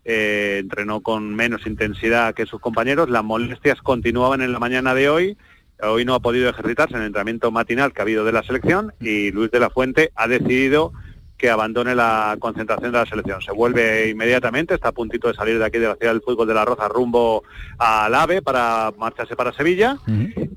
[0.03, 5.09] eh, entrenó con menos intensidad que sus compañeros, las molestias continuaban en la mañana de
[5.09, 5.37] hoy,
[5.81, 8.93] Hoy no ha podido ejercitarse en el entrenamiento matinal que ha habido de la selección
[9.01, 10.93] y Luis de la Fuente ha decidido
[11.37, 13.41] que abandone la concentración de la selección.
[13.41, 16.47] Se vuelve inmediatamente, está a puntito de salir de aquí de la ciudad del fútbol
[16.47, 17.43] de la Roza rumbo
[17.77, 19.97] al AVE para marcharse para Sevilla.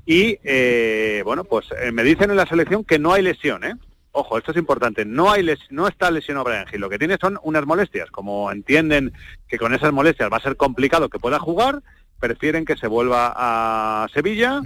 [0.05, 3.75] Y eh, bueno, pues eh, me dicen en la selección que no hay lesión, ¿eh?
[4.11, 7.17] Ojo, esto es importante, no hay les- no está lesionado Brian Hill, lo que tiene
[7.21, 8.09] son unas molestias.
[8.09, 9.13] Como entienden
[9.47, 11.81] que con esas molestias va a ser complicado que pueda jugar,
[12.19, 14.61] prefieren que se vuelva a Sevilla,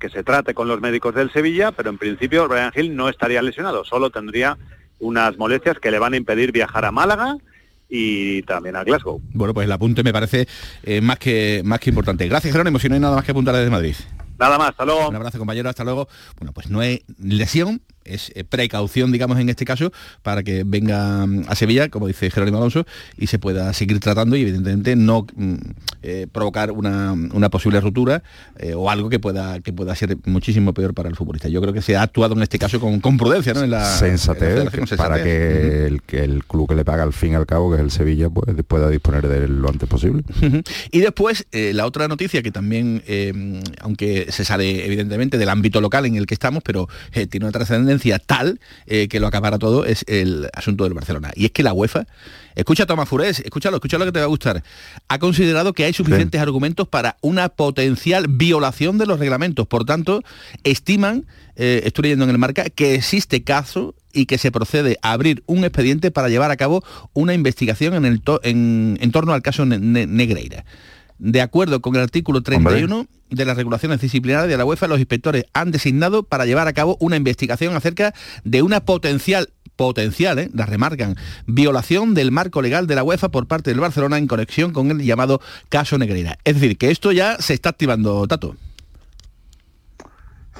[0.00, 3.40] que se trate con los médicos del Sevilla, pero en principio Brian Hill no estaría
[3.40, 4.58] lesionado, solo tendría
[4.98, 7.36] unas molestias que le van a impedir viajar a Málaga
[7.88, 9.20] y también a Glasgow.
[9.32, 10.48] Bueno, pues el apunte me parece
[10.82, 12.26] eh, más, que, más que importante.
[12.28, 12.78] Gracias, Jerónimo.
[12.78, 13.94] Si no hay nada más que apuntar desde Madrid.
[14.38, 15.08] Nada más, hasta luego.
[15.08, 16.08] Un abrazo, compañero, hasta luego.
[16.38, 19.92] Bueno, pues no es lesión, es eh, precaución, digamos, en este caso,
[20.22, 24.36] para que venga mm, a Sevilla, como dice Jerónimo Alonso, y se pueda seguir tratando
[24.36, 25.54] y evidentemente no mm,
[26.02, 28.22] eh, provocar una, una posible ruptura
[28.58, 31.48] eh, o algo que pueda, que pueda ser muchísimo peor para el futbolista.
[31.48, 33.62] Yo creo que se ha actuado en este caso con, con prudencia, ¿no?
[33.62, 37.12] En la, en la sensatez para que el, que el club que le paga al
[37.12, 39.88] fin y al cabo, que es el Sevilla, pues pueda disponer de él lo antes
[39.88, 40.22] posible.
[40.90, 43.02] Y después, eh, la otra noticia que también,
[43.80, 46.88] aunque se sale evidentemente del ámbito local en el que estamos, pero
[47.28, 51.30] tiene una trascendencia tal eh, que lo acapara todo, es el asunto del Barcelona.
[51.34, 52.06] Y es que la UEFA,
[52.54, 54.62] escucha Tomás Furés, escúchalo, escúchalo que te va a gustar,
[55.08, 59.66] ha considerado que hay suficientes argumentos para una potencial violación de los reglamentos.
[59.66, 60.22] Por tanto,
[60.64, 65.12] estiman, eh, estoy leyendo en el marca, que existe caso y que se procede a
[65.12, 66.82] abrir un expediente para llevar a cabo
[67.12, 70.64] una investigación en, el to- en, en torno al caso Ne- Ne- Negreira.
[71.18, 75.44] De acuerdo con el artículo 31 de las regulaciones disciplinarias de la UEFA, los inspectores
[75.54, 80.50] han designado para llevar a cabo una investigación acerca de una potencial potencial, ¿eh?
[80.54, 84.72] la remarcan, violación del marco legal de la UEFA por parte del Barcelona en conexión
[84.72, 86.38] con el llamado caso Negreira.
[86.44, 88.56] Es decir, que esto ya se está activando, Tato.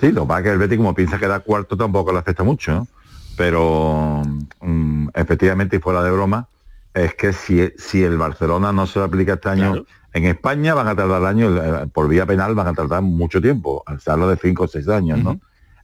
[0.00, 2.18] Sí, lo que pasa es que el Betis como piensa que da cuarto tampoco le
[2.18, 2.88] afecta mucho, ¿no?
[3.36, 4.22] Pero
[4.60, 6.48] mm, efectivamente y fuera de broma,
[6.96, 9.74] es que si, si el Barcelona no se lo aplica este año
[10.12, 13.82] en España van a tardar años, eh, por vía penal van a tardar mucho tiempo,
[13.86, 15.38] al habla de 5 o 6 años, ¿no?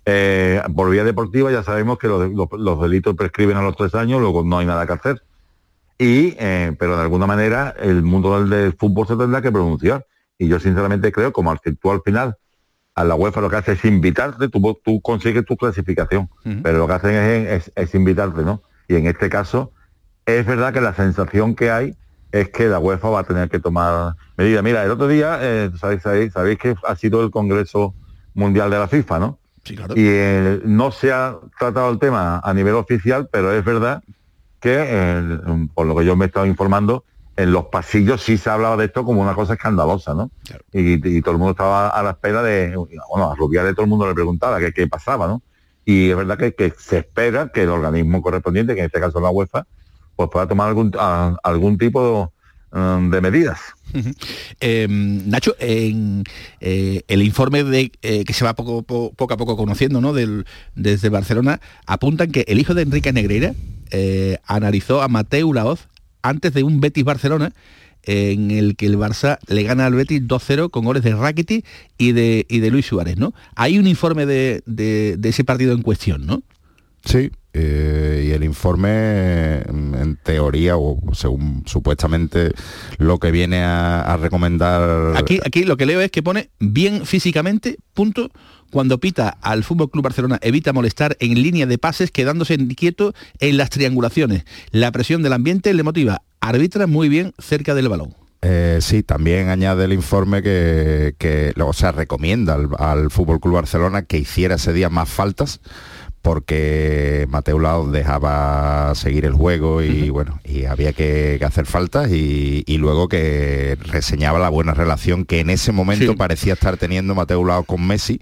[0.04, 3.94] Eh, por vía deportiva ya sabemos que los, los- los delitos prescriben a los tres
[3.94, 5.22] años, luego no hay nada que hacer.
[5.98, 10.06] Y, eh, pero de alguna manera el mundo del, del fútbol se tendrá que pronunciar.
[10.38, 12.36] Y yo sinceramente creo, como tú al final
[12.94, 16.28] a la UEFA lo que hace es invitarte, tú, tú consigues tu clasificación,
[16.62, 18.62] pero lo que hacen es, es- es invitarte, ¿no?
[18.88, 19.72] Y en este caso,
[20.26, 21.96] es verdad que la sensación que hay
[22.30, 24.62] es que la UEFA va a tener que tomar medidas.
[24.62, 27.94] Mira, el otro día, eh, sabéis, sabéis, sabéis que ha sido el Congreso
[28.34, 29.38] Mundial de la FIFA, ¿no?
[29.64, 29.94] Sí, claro.
[29.94, 34.02] Y eh, no se ha tratado el tema a nivel oficial, pero es verdad
[34.60, 35.38] que, eh,
[35.74, 37.04] por lo que yo me he estado informando,
[37.36, 40.30] en los pasillos sí se ha hablado de esto como una cosa escandalosa, ¿no?
[40.72, 43.90] Y, y todo el mundo estaba a la espera de, bueno, a Rubiales todo el
[43.90, 45.42] mundo le preguntaba qué, qué pasaba, ¿no?
[45.84, 49.18] Y es verdad que, que se espera que el organismo correspondiente, que en este caso
[49.18, 49.66] es la UEFA,
[50.28, 50.92] pues pueda tomar algún,
[51.42, 52.32] algún tipo
[52.72, 53.60] um, de medidas.
[54.60, 56.24] Em, Nacho, en
[56.60, 60.12] eh, el informe de, eh, que se va poco, poco, a poco conociendo ¿no?
[60.12, 63.54] Del, desde Barcelona, apuntan que el hijo de Enrique Negreira
[63.90, 65.88] eh, analizó a Mateu Laoz
[66.22, 67.52] antes de un Betis Barcelona
[68.04, 71.64] en el que el Barça le gana al Betis 2-0 con goles de Rakitic
[71.98, 73.32] y de, y de Luis Suárez, ¿no?
[73.54, 76.42] Hay un informe de, de, de ese partido en cuestión, ¿no?
[77.04, 82.52] Sí, eh, y el informe, en teoría, o según supuestamente
[82.98, 85.16] lo que viene a, recomendar...
[85.16, 88.30] Aquí, aquí lo que leo es que pone bien físicamente, punto,
[88.70, 93.58] cuando pita al Fútbol Club Barcelona evita molestar en línea de pases quedándose quieto en
[93.58, 94.44] las triangulaciones.
[94.70, 96.22] La presión del ambiente le motiva.
[96.40, 98.14] Arbitra muy bien cerca del balón.
[98.40, 103.54] Eh, sí, también añade el informe que, que o sea, recomienda al, al Fútbol Club
[103.54, 105.60] Barcelona que hiciera ese día más faltas
[106.22, 112.64] porque Mateo Lao dejaba seguir el juego y bueno, y había que, hacer faltas y,
[112.78, 117.64] luego que reseñaba la buena relación que en ese momento parecía estar teniendo Mateo Lao
[117.64, 118.20] con Messi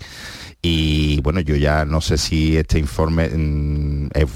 [0.63, 4.29] y bueno, yo ya no sé si este informe mm, es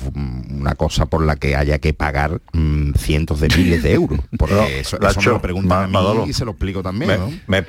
[0.50, 4.20] una cosa por la que haya que pagar mm, cientos de miles de euros.
[4.38, 7.42] Porque eso, me lo preguntan a mí y se lo explico también.
[7.46, 7.62] Me, me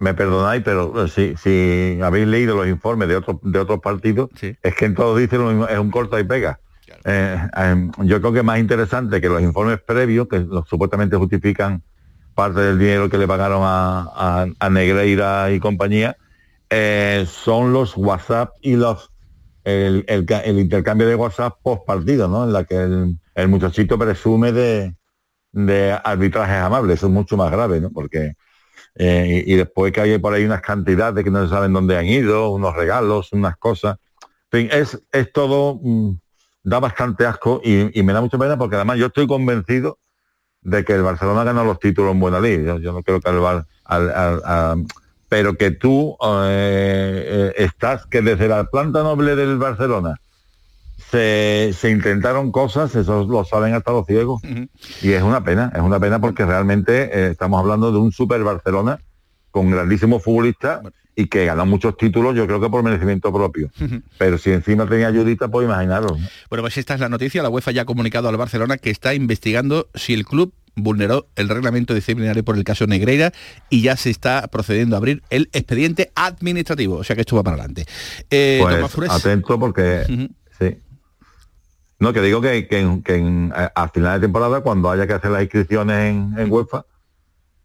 [0.00, 4.86] perdonáis, pero eh, si, habéis leído los informes de otros de otros partidos, es que
[4.86, 6.58] en todos dicen lo mismo, es un corta y pega.
[7.04, 11.82] Eh, em, yo creo que es más interesante que los informes previos, que supuestamente justifican
[12.34, 16.16] parte del dinero que le pagaron a, Negreira y compañía,
[16.70, 19.10] eh, son los WhatsApp y los
[19.64, 20.04] el,
[20.58, 22.44] intercambio de WhatsApp post partido, ¿no?
[22.44, 22.76] En la que
[23.34, 24.94] el, muchachito presume de,
[25.52, 26.96] de arbitrajes amables.
[26.96, 27.90] Eso es mucho más grave, ¿no?
[27.90, 28.32] Porque
[28.94, 32.06] eh, y, después que hay por ahí unas cantidades que no se saben dónde han
[32.06, 33.98] ido, unos regalos, unas cosas.
[34.52, 36.12] En fin, es, es todo, mm,
[36.64, 39.98] da bastante asco y, me da mucha pena porque además yo estoy convencido
[40.62, 42.64] de que el Barcelona ganó los títulos en buena ley.
[42.64, 44.86] Yo, no creo que el al,
[45.28, 50.16] pero que tú eh, eh, estás, que desde la planta noble del Barcelona
[51.10, 54.40] se, intentaron cosas, eso lo saben hasta los ciegos.
[55.02, 58.42] Y es una pena, es una pena porque realmente eh, estamos hablando de un super
[58.42, 59.00] Barcelona
[59.50, 60.80] con grandísimos futbolistas
[61.16, 63.70] y que ganó muchos títulos, yo creo que por merecimiento propio.
[64.18, 66.12] Pero si encima tenía ayudita, pues imaginaros.
[66.48, 67.42] Bueno, pues esta es la noticia.
[67.42, 71.48] La UEFA ya ha comunicado al Barcelona que está investigando si el club vulneró el
[71.48, 73.32] reglamento disciplinario por el caso Negreira
[73.68, 76.96] y ya se está procediendo a abrir el expediente administrativo.
[76.96, 77.84] O sea que esto va para adelante.
[78.30, 78.60] Eh,
[78.94, 80.28] pues, atento porque...
[80.58, 80.76] Sí.
[82.00, 86.14] No, que digo que, que, a final de temporada, cuando haya que hacer las inscripciones
[86.38, 86.86] en, UEFA,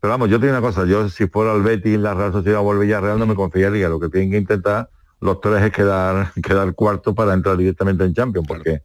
[0.01, 2.73] pero vamos, yo tengo una cosa, yo si fuera el Betis, la Real Sociedad o
[2.73, 4.89] el Villarreal no me confiaría, lo que tienen que intentar
[5.21, 8.81] los tres es quedar, quedar cuarto para entrar directamente en Champions, porque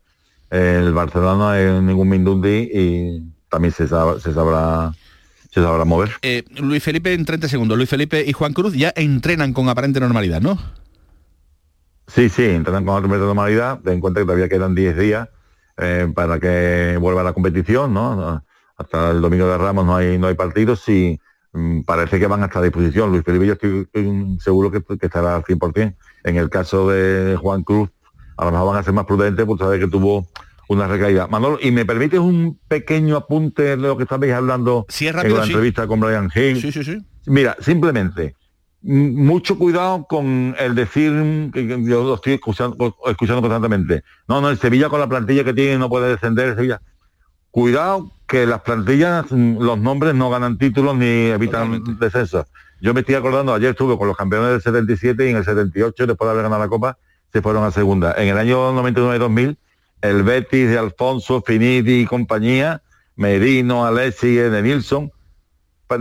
[0.50, 4.92] el Barcelona no es ningún Mindundi y también se, se sabrá
[5.52, 6.10] se sabrá mover.
[6.22, 7.76] Eh, Luis Felipe en 30 segundos.
[7.76, 10.56] Luis Felipe y Juan Cruz ya entrenan con aparente normalidad, ¿no?
[12.06, 13.80] Sí, sí, entrenan con aparente normalidad.
[13.80, 15.28] Ten en cuenta que todavía quedan 10 días
[15.80, 18.42] eh, para que vuelva a la competición, ¿no?
[18.76, 21.18] Hasta el domingo de Ramos no hay, no hay partidos y
[21.52, 23.10] mm, parece que van hasta a disposición.
[23.10, 23.88] Luis Felipe yo estoy,
[24.40, 25.96] seguro que, estará al 100%.
[26.24, 27.88] En el caso de Juan Cruz,
[28.36, 30.28] a lo mejor van a ser más prudentes por saber que tuvo
[30.68, 31.26] una recaída.
[31.26, 35.86] Manolo, ¿y me permites un pequeño apunte de lo que estabais hablando en la entrevista
[35.86, 36.60] con Brian Hill?
[36.60, 36.98] Sí, sí, sí.
[37.26, 38.36] Mira, simplemente,
[38.82, 44.04] mucho cuidado con el decir que yo lo estoy escuchando, escuchando constantemente.
[44.26, 46.80] No, no, el Sevilla con la plantilla que tiene no puede descender el Sevilla.
[47.50, 52.46] Cuidado que las plantillas, mm, los nombres no ganan títulos ni evitan descensos.
[52.80, 56.06] Yo me estoy acordando, ayer estuve con los campeones del 77 y en el 78,
[56.06, 56.96] después de haber ganado la Copa,
[57.32, 58.14] se fueron a segunda.
[58.16, 59.56] En el año 99-2000,
[60.00, 62.82] el Betis de Alfonso, Finiti y compañía,
[63.16, 65.12] Merino, Alessi, de Nilsson,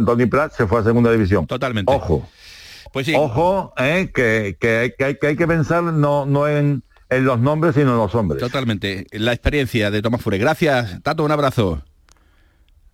[0.06, 1.48] Tony Pratt se fue a segunda división.
[1.48, 1.92] Totalmente.
[1.92, 2.30] Ojo,
[2.92, 7.98] pues Ojo, eh, que, que, hay, que pensar no, no en, los nombres, sino en
[7.98, 8.42] los hombres.
[8.42, 9.06] Totalmente.
[9.12, 10.38] La experiencia de Tomás Fure.
[10.38, 11.84] Gracias, Tato, un abrazo.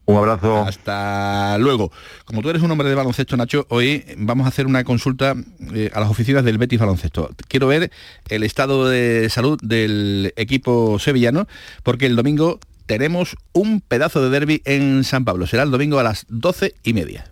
[0.05, 0.61] Un abrazo.
[0.61, 1.91] Hasta luego.
[2.25, 5.35] Como tú eres un hombre de baloncesto, Nacho, hoy vamos a hacer una consulta
[5.73, 7.31] eh, a las oficinas del Betis Baloncesto.
[7.47, 7.91] Quiero ver
[8.29, 11.47] el estado de salud del equipo sevillano,
[11.81, 15.47] porque el domingo tenemos un pedazo de derby en San Pablo.
[15.47, 17.31] Será el domingo a las doce y media.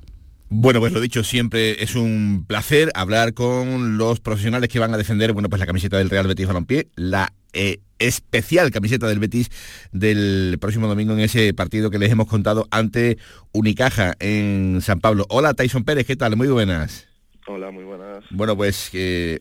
[0.55, 4.99] Bueno, pues lo dicho, siempre es un placer hablar con los profesionales que van a
[4.99, 9.49] defender, bueno, pues la camiseta del Real Betis Balompié, la eh, especial camiseta del Betis
[9.91, 13.17] del próximo domingo en ese partido que les hemos contado ante
[13.51, 15.25] Unicaja en San Pablo.
[15.29, 16.37] Hola Tyson Pérez, ¿qué tal?
[16.37, 17.07] Muy buenas.
[17.47, 18.23] Hola, muy buenas.
[18.29, 18.91] Bueno, pues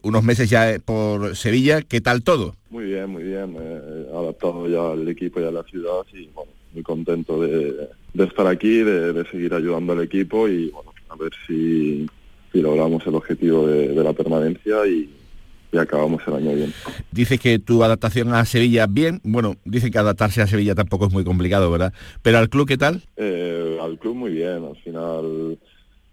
[0.00, 2.56] unos meses ya por Sevilla, ¿qué tal todo?
[2.70, 3.54] Muy bien, muy bien.
[3.60, 8.46] Eh, adaptado ya al equipo y a la ciudad y bueno, muy contento de, estar
[8.46, 12.06] aquí, de, seguir ayudando al equipo y bueno, a ver si,
[12.52, 15.08] logramos el objetivo de, la permanencia y,
[15.78, 16.74] acabamos el año bien.
[17.12, 21.12] Dices que tu adaptación a Sevilla bien, bueno, dicen que adaptarse a Sevilla tampoco es
[21.14, 21.94] muy complicado, ¿verdad?
[22.20, 23.02] Pero al club, ¿qué tal?
[23.16, 25.58] Eh, al club muy bien, al final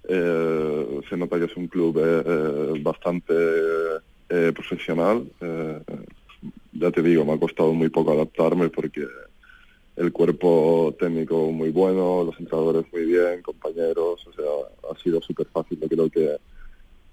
[0.08, 3.34] eh, se nota que es un club eh, eh, bastante
[4.54, 5.24] profesional.
[6.72, 9.08] ya te digo, me ha costado muy poco adaptarme porque
[10.00, 15.46] el cuerpo técnico muy bueno, los entrenadores muy bien, compañeros, o sea, ha sido súper
[15.48, 15.78] fácil.
[15.82, 16.38] Yo creo que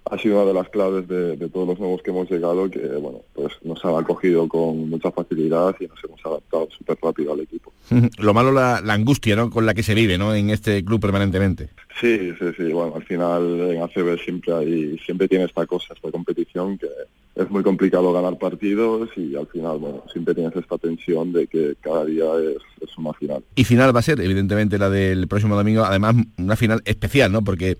[0.08, 3.22] ha sido una de las claves de, todos los nuevos que hemos llegado, que bueno,
[3.34, 7.72] pues nos han acogido con mucha facilidad y nos hemos adaptado súper rápido al equipo.
[8.18, 9.50] Lo malo la, la angustia, ¿no?
[9.50, 10.32] Con la que se vive, ¿no?
[10.32, 11.70] En este club permanentemente.
[12.00, 12.72] Sí, sí, sí.
[12.72, 16.86] Bueno, al final en ACB siempre hay, siempre tiene esta cosa, esta competición que
[17.36, 21.76] es muy complicado ganar partidos y al final, bueno, siempre tienes esta tensión de que
[21.82, 23.44] cada día es, es una final.
[23.54, 27.44] Y final va a ser, evidentemente, la del próximo domingo, además una final especial, ¿no?
[27.44, 27.76] Porque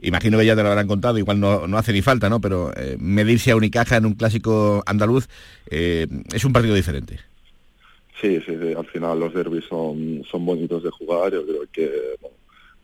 [0.00, 2.40] imagino que ya te lo habrán contado, igual no, no hace ni falta, ¿no?
[2.40, 5.28] Pero eh, medirse a Unicaja en un clásico andaluz
[5.70, 7.20] eh, es un partido diferente.
[8.22, 11.90] Sí, sí, sí, al final los derbis son, son bonitos de jugar, yo creo que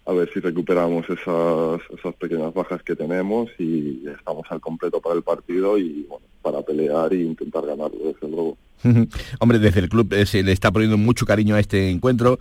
[0.06, 5.14] a ver si recuperamos esas, esas pequeñas bajas que tenemos y estamos al completo para
[5.14, 8.56] el partido y bueno, para pelear e intentar ganarlo, desde luego.
[9.40, 12.38] Hombre, desde el club eh, se le está poniendo mucho cariño a este encuentro.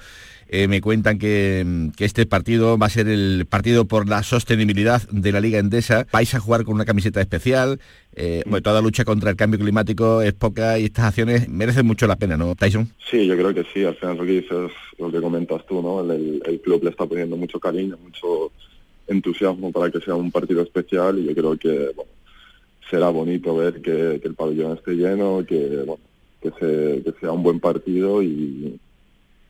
[0.52, 5.32] Eh, me cuentan que, este partido va a ser el partido por la sostenibilidad de
[5.32, 6.08] la Liga Endesa.
[6.12, 7.80] Vais a jugar con una camiseta especial.
[8.16, 12.16] Eh, toda lucha contra el cambio climático es poca y estas acciones merecen mucho la
[12.16, 12.90] pena, ¿no, Tyson?
[13.12, 13.84] Sí, yo creo que sí.
[13.84, 16.02] Al final lo que dices, lo que comentas tú, ¿no?
[16.12, 18.52] El, club le está poniendo mucho cariño, mucho
[19.08, 21.92] entusiasmo para que sea un partido especial y yo creo que
[22.90, 25.86] será bonito ver que, el pabellón esté lleno, que,
[26.42, 28.80] que sea un buen partido y,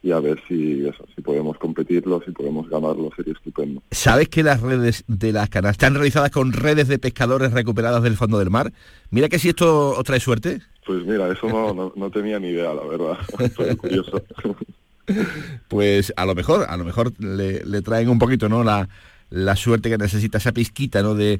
[0.01, 3.81] y a ver si eso, si podemos competirlo, si podemos ganarlo, sería estupendo.
[3.91, 8.15] ¿Sabes que las redes de las canas están realizadas con redes de pescadores recuperadas del
[8.15, 8.71] fondo del mar?
[9.11, 10.61] Mira que si esto os trae suerte.
[10.85, 13.17] Pues mira, eso no, no, tenía ni idea, la verdad.
[13.77, 14.23] curioso.
[15.67, 18.63] pues a lo mejor, a lo mejor le, le traen un poquito, ¿no?
[18.63, 18.87] La,
[19.29, 21.15] la suerte que necesita, esa pizquita ¿no?
[21.15, 21.39] de,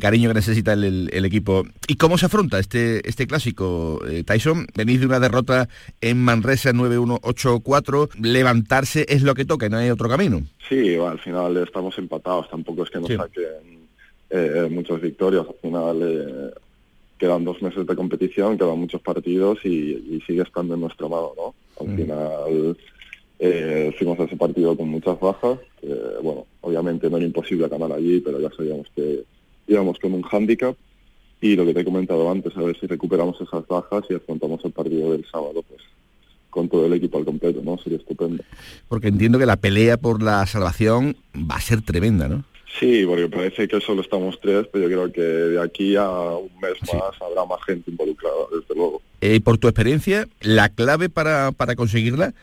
[0.00, 1.64] cariño que necesita el, equipo.
[1.86, 4.66] ¿Y cómo se afronta este, este clásico, eh, Tyson?
[4.74, 5.68] Venís de una derrota
[6.00, 10.42] en Manresa 9-1-8-4, levantarse es lo que toca, no hay otro camino.
[10.68, 13.88] Sí, al final estamos empatados, tampoco es que nos saquen
[14.30, 16.50] eh, muchas victorias, al final eh,
[17.18, 21.54] quedan dos meses de competición, quedan muchos partidos y, sigue estando en nuestra mano, ¿no?
[21.80, 21.96] Al mm.
[21.96, 22.76] final
[23.38, 25.58] eh, fuimos a ese partido con muchas bajas,
[26.22, 29.24] bueno, obviamente no era imposible ganar allí, pero ya sabíamos que
[29.68, 30.74] íbamos con un hándicap
[31.40, 34.64] y lo que te he comentado antes, a ver si recuperamos esas bajas y afrontamos
[34.64, 35.82] el partido del sábado, pues
[36.50, 37.78] con todo el equipo al completo, ¿no?
[37.78, 38.42] Sería estupendo.
[38.88, 42.44] Porque entiendo que la pelea por la salvación va a ser tremenda, ¿no?
[42.78, 46.50] Sí, porque parece que solo estamos tres, pero yo creo que de aquí a un
[46.60, 49.02] mes más habrá más gente involucrada, desde luego.
[49.20, 52.34] Eh, por tu experiencia, la clave para, para conseguirla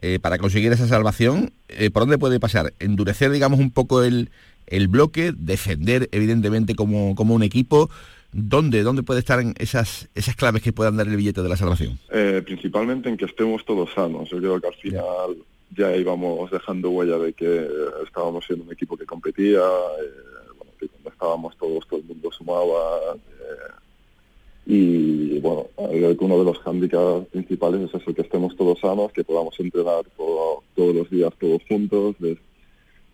[0.00, 2.72] eh, para conseguir esa salvación, eh, ¿por dónde puede pasar?
[2.78, 4.30] Endurecer, digamos, un poco el,
[4.66, 7.90] el bloque, defender, evidentemente, como, como un equipo.
[8.32, 11.56] ¿Dónde, ¿Dónde puede estar en esas, esas claves que puedan dar el billete de la
[11.56, 11.98] salvación?
[12.12, 14.30] Eh, principalmente en que estemos todos sanos.
[14.30, 15.36] Yo creo que al final
[15.76, 17.68] ya íbamos dejando huella de que
[18.06, 19.60] estábamos siendo un equipo que competía,
[20.56, 23.16] bueno, que cuando estábamos todos, todo el mundo sumaba,
[24.72, 29.58] y bueno, uno de los hándicaps principales es eso, que estemos todos sanos, que podamos
[29.58, 32.38] entrenar todos los días todos juntos, de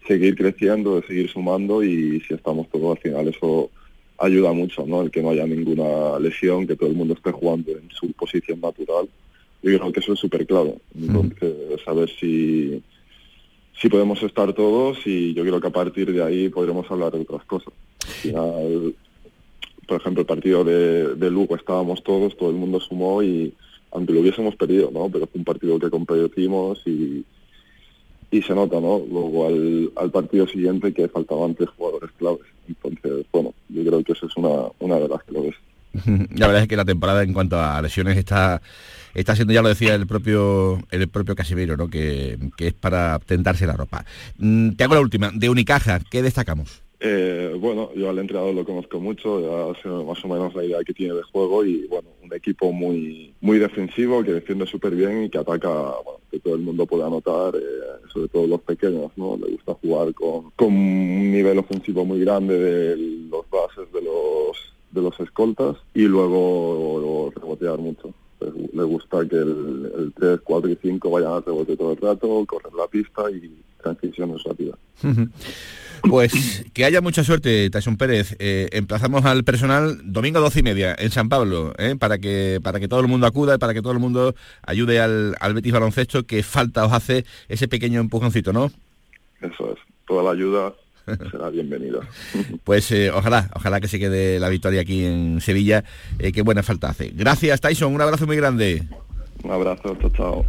[0.07, 3.71] seguir creciendo, de seguir sumando y si estamos todos al final eso
[4.19, 5.01] ayuda mucho, ¿no?
[5.01, 8.61] El que no haya ninguna lesión, que todo el mundo esté jugando en su posición
[8.61, 9.09] natural.
[9.63, 10.77] Yo creo que eso es súper claro.
[10.95, 11.55] Entonces,
[11.87, 12.83] saber si,
[13.81, 17.21] si podemos estar todos y yo creo que a partir de ahí podremos hablar de
[17.21, 17.73] otras cosas.
[18.07, 18.95] Al final,
[19.87, 23.55] por ejemplo, el partido de, de, Lugo estábamos todos, todo el mundo sumó y
[23.93, 25.09] aunque lo hubiésemos perdido, ¿no?
[25.09, 27.25] Pero fue un partido que competimos y,
[28.31, 29.03] y se nota, ¿no?
[29.11, 32.47] Luego al, partido siguiente que faltaban tres jugadores claves.
[32.69, 35.55] Entonces, bueno, yo creo que esa es una, una de las claves.
[36.35, 38.61] La verdad es que la temporada en cuanto a lesiones está
[39.15, 41.89] está siendo, ya lo decía el propio el propio Casimiro, ¿no?
[41.89, 44.05] que, que es para tentarse la ropa.
[44.37, 46.83] Mm, te hago la última, de Unicaja, ¿qué destacamos?
[46.99, 50.83] Eh, bueno, yo al entrenador lo conozco mucho, ya sé más o menos la idea
[50.85, 55.25] que tiene de juego y bueno, un equipo muy muy defensivo que defiende súper bien
[55.25, 59.13] y que ataca, bueno, que todo el mundo puede anotar, eh, sobre todo los pequeños,
[59.17, 59.37] ¿no?
[59.37, 64.57] Le gusta jugar con, con un nivel ofensivo muy grande de los bases de los
[64.91, 68.15] de los escoltas y luego rebotear mucho.
[68.39, 71.99] Pues les gusta que el, el 3, 4 y 5 vayan al rebote todo el
[71.99, 74.79] rato, correr la pista y transiciones rápidas.
[76.03, 78.37] Pues que haya mucha suerte, Tyson Pérez.
[78.39, 82.79] Eh, emplazamos al personal domingo 12 y media en San Pablo, eh, para, que, para
[82.81, 85.73] que todo el mundo acuda y para que todo el mundo ayude al, al Betis
[85.73, 88.71] Baloncesto, que falta os hace ese pequeño empujoncito, ¿no?
[89.41, 90.75] Eso es, toda la ayuda
[91.31, 92.01] será bienvenida.
[92.65, 95.85] Pues eh, ojalá, ojalá que se quede la victoria aquí en Sevilla,
[96.19, 97.11] eh, qué buena falta hace.
[97.15, 98.83] Gracias, Tyson, un abrazo muy grande.
[99.45, 100.47] Un abrazo, chao, chao.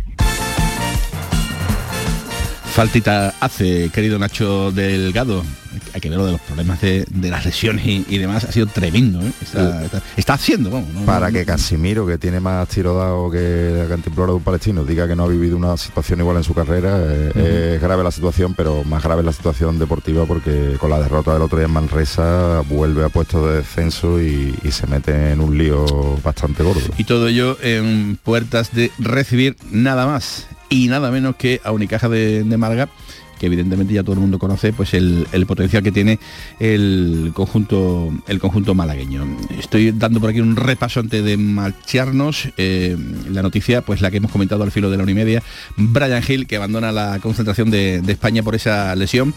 [2.73, 5.43] Faltita hace, querido Nacho Delgado.
[5.93, 8.43] Hay que ver lo de los problemas de, de las lesiones y, y demás.
[8.43, 9.21] Ha sido tremendo.
[9.21, 9.31] ¿eh?
[9.41, 10.93] Está, está- está haciendo, vamos.
[10.93, 11.05] ¿no?
[11.05, 15.07] Para que Casimiro, que tiene más tiro dado que la cantimplora de un palestino, diga
[15.07, 18.53] que no ha vivido una situación igual en su carrera, eh, es grave la situación,
[18.55, 22.61] pero más grave la situación deportiva porque con la derrota del otro día en Manresa
[22.69, 25.85] vuelve a puesto de descenso y, y se mete en un lío
[26.23, 26.81] bastante gordo.
[26.97, 32.09] Y todo ello en puertas de recibir nada más y nada menos que a Unicaja
[32.09, 32.89] de, de Málaga
[33.39, 36.19] que evidentemente ya todo el mundo conoce pues el, el potencial que tiene
[36.59, 39.25] el conjunto el conjunto malagueño.
[39.57, 42.49] Estoy dando por aquí un repaso antes de marcharnos.
[42.57, 42.97] Eh,
[43.29, 45.43] la noticia pues la que hemos comentado al filo de la una y media.
[45.75, 49.33] Brian Hill que abandona la concentración de, de España por esa lesión.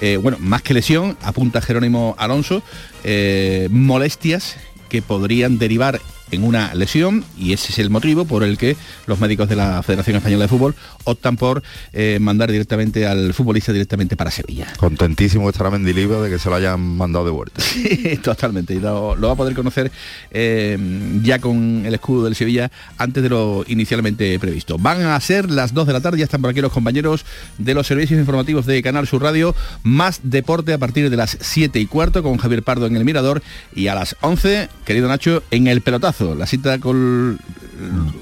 [0.00, 2.62] Eh, bueno más que lesión apunta Jerónimo Alonso
[3.04, 4.56] eh, molestias
[4.88, 6.00] que podrían derivar
[6.30, 9.82] en una lesión y ese es el motivo por el que los médicos de la
[9.82, 11.62] Federación Española de Fútbol optan por
[11.92, 14.72] eh, mandar directamente al futbolista directamente para Sevilla.
[14.76, 17.62] Contentísimo estará Mendiliva de que se lo hayan mandado de vuelta.
[17.74, 18.74] Sí, totalmente.
[18.74, 19.90] Y lo, lo va a poder conocer
[20.30, 20.78] eh,
[21.22, 24.78] ya con el escudo del Sevilla antes de lo inicialmente previsto.
[24.78, 27.24] Van a ser las 2 de la tarde, ya están por aquí los compañeros
[27.58, 29.54] de los servicios informativos de Canal Sur Radio.
[29.82, 33.42] Más deporte a partir de las 7 y cuarto con Javier Pardo en el Mirador.
[33.74, 36.13] Y a las 11, querido Nacho, en el pelotazo.
[36.20, 37.38] La cita con...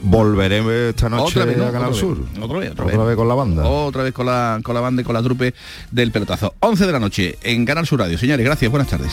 [0.02, 1.66] Volveré esta noche Otra vez, ¿no?
[1.66, 2.18] a Canal Otra Sur.
[2.18, 3.64] vez, otra vez, otra Otra vez con la banda.
[3.66, 5.54] Otra vez con la, con la banda y con la trupe
[5.90, 6.54] del pelotazo.
[6.60, 8.16] 11 de la noche en Canal Sur Radio.
[8.16, 9.12] Señores, gracias, buenas tardes.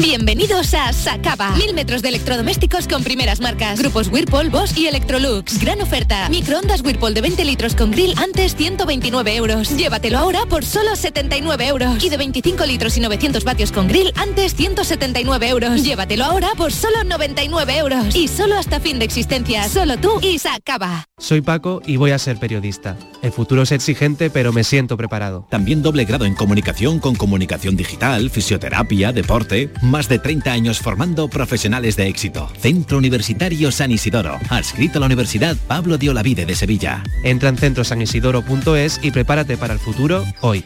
[0.00, 1.50] Bienvenidos a Sacaba.
[1.56, 3.80] Mil metros de electrodomésticos con primeras marcas.
[3.80, 5.58] Grupos Whirlpool, Bosch y Electrolux.
[5.58, 6.28] Gran oferta.
[6.28, 9.76] Microondas Whirlpool de 20 litros con grill antes 129 euros.
[9.76, 12.04] Llévatelo ahora por solo 79 euros.
[12.04, 15.82] Y de 25 litros y 900 vatios con grill antes 179 euros.
[15.82, 18.14] Llévatelo ahora por solo 99 euros.
[18.14, 19.68] Y solo hasta fin de existencia.
[19.68, 21.06] Solo tú y Sacaba.
[21.18, 22.96] Soy Paco y voy a ser periodista.
[23.22, 25.48] El futuro es exigente, pero me siento preparado.
[25.50, 29.72] También doble grado en comunicación con comunicación digital, fisioterapia, deporte.
[29.88, 32.50] Más de 30 años formando profesionales de éxito.
[32.60, 34.38] Centro Universitario San Isidoro.
[34.50, 37.02] Adscrito a la Universidad Pablo de Olavide de Sevilla.
[37.24, 40.62] Entra en centrosanisidoro.es y prepárate para el futuro hoy.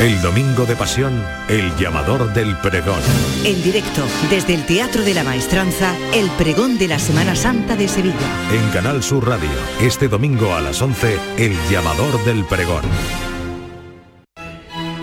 [0.00, 2.98] El domingo de pasión, el llamador del pregón.
[3.44, 7.86] En directo, desde el Teatro de la Maestranza, el pregón de la Semana Santa de
[7.86, 8.16] Sevilla.
[8.52, 9.50] En Canal Sur Radio,
[9.80, 12.82] este domingo a las 11, el llamador del pregón.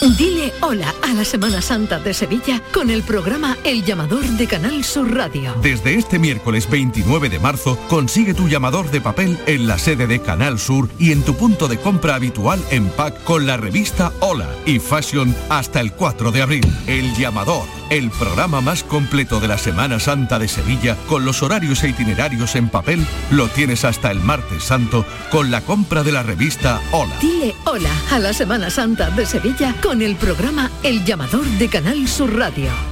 [0.00, 4.82] Dile hola a la Semana Santa de Sevilla con el programa El Llamador de Canal
[4.84, 5.54] Sur Radio.
[5.62, 10.20] Desde este miércoles 29 de marzo, consigue tu llamador de papel en la sede de
[10.20, 14.48] Canal Sur y en tu punto de compra habitual en pack con la revista Hola
[14.66, 16.66] y Fashion hasta el 4 de abril.
[16.86, 21.82] El Llamador, el programa más completo de la Semana Santa de Sevilla con los horarios
[21.84, 26.22] e itinerarios en papel, lo tienes hasta el martes santo con la compra de la
[26.22, 27.14] revista Hola.
[27.20, 32.08] Dile hola a la Semana Santa de Sevilla con el programa El Llamador de Canal
[32.08, 32.91] Sur Radio.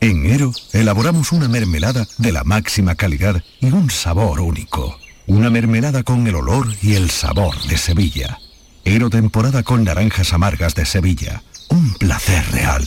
[0.00, 4.98] en Ero elaboramos una mermelada de la máxima calidad y un sabor único.
[5.26, 8.38] Una mermelada con el olor y el sabor de Sevilla.
[8.84, 11.42] Ero temporada con naranjas amargas de Sevilla.
[11.68, 12.86] Un placer real.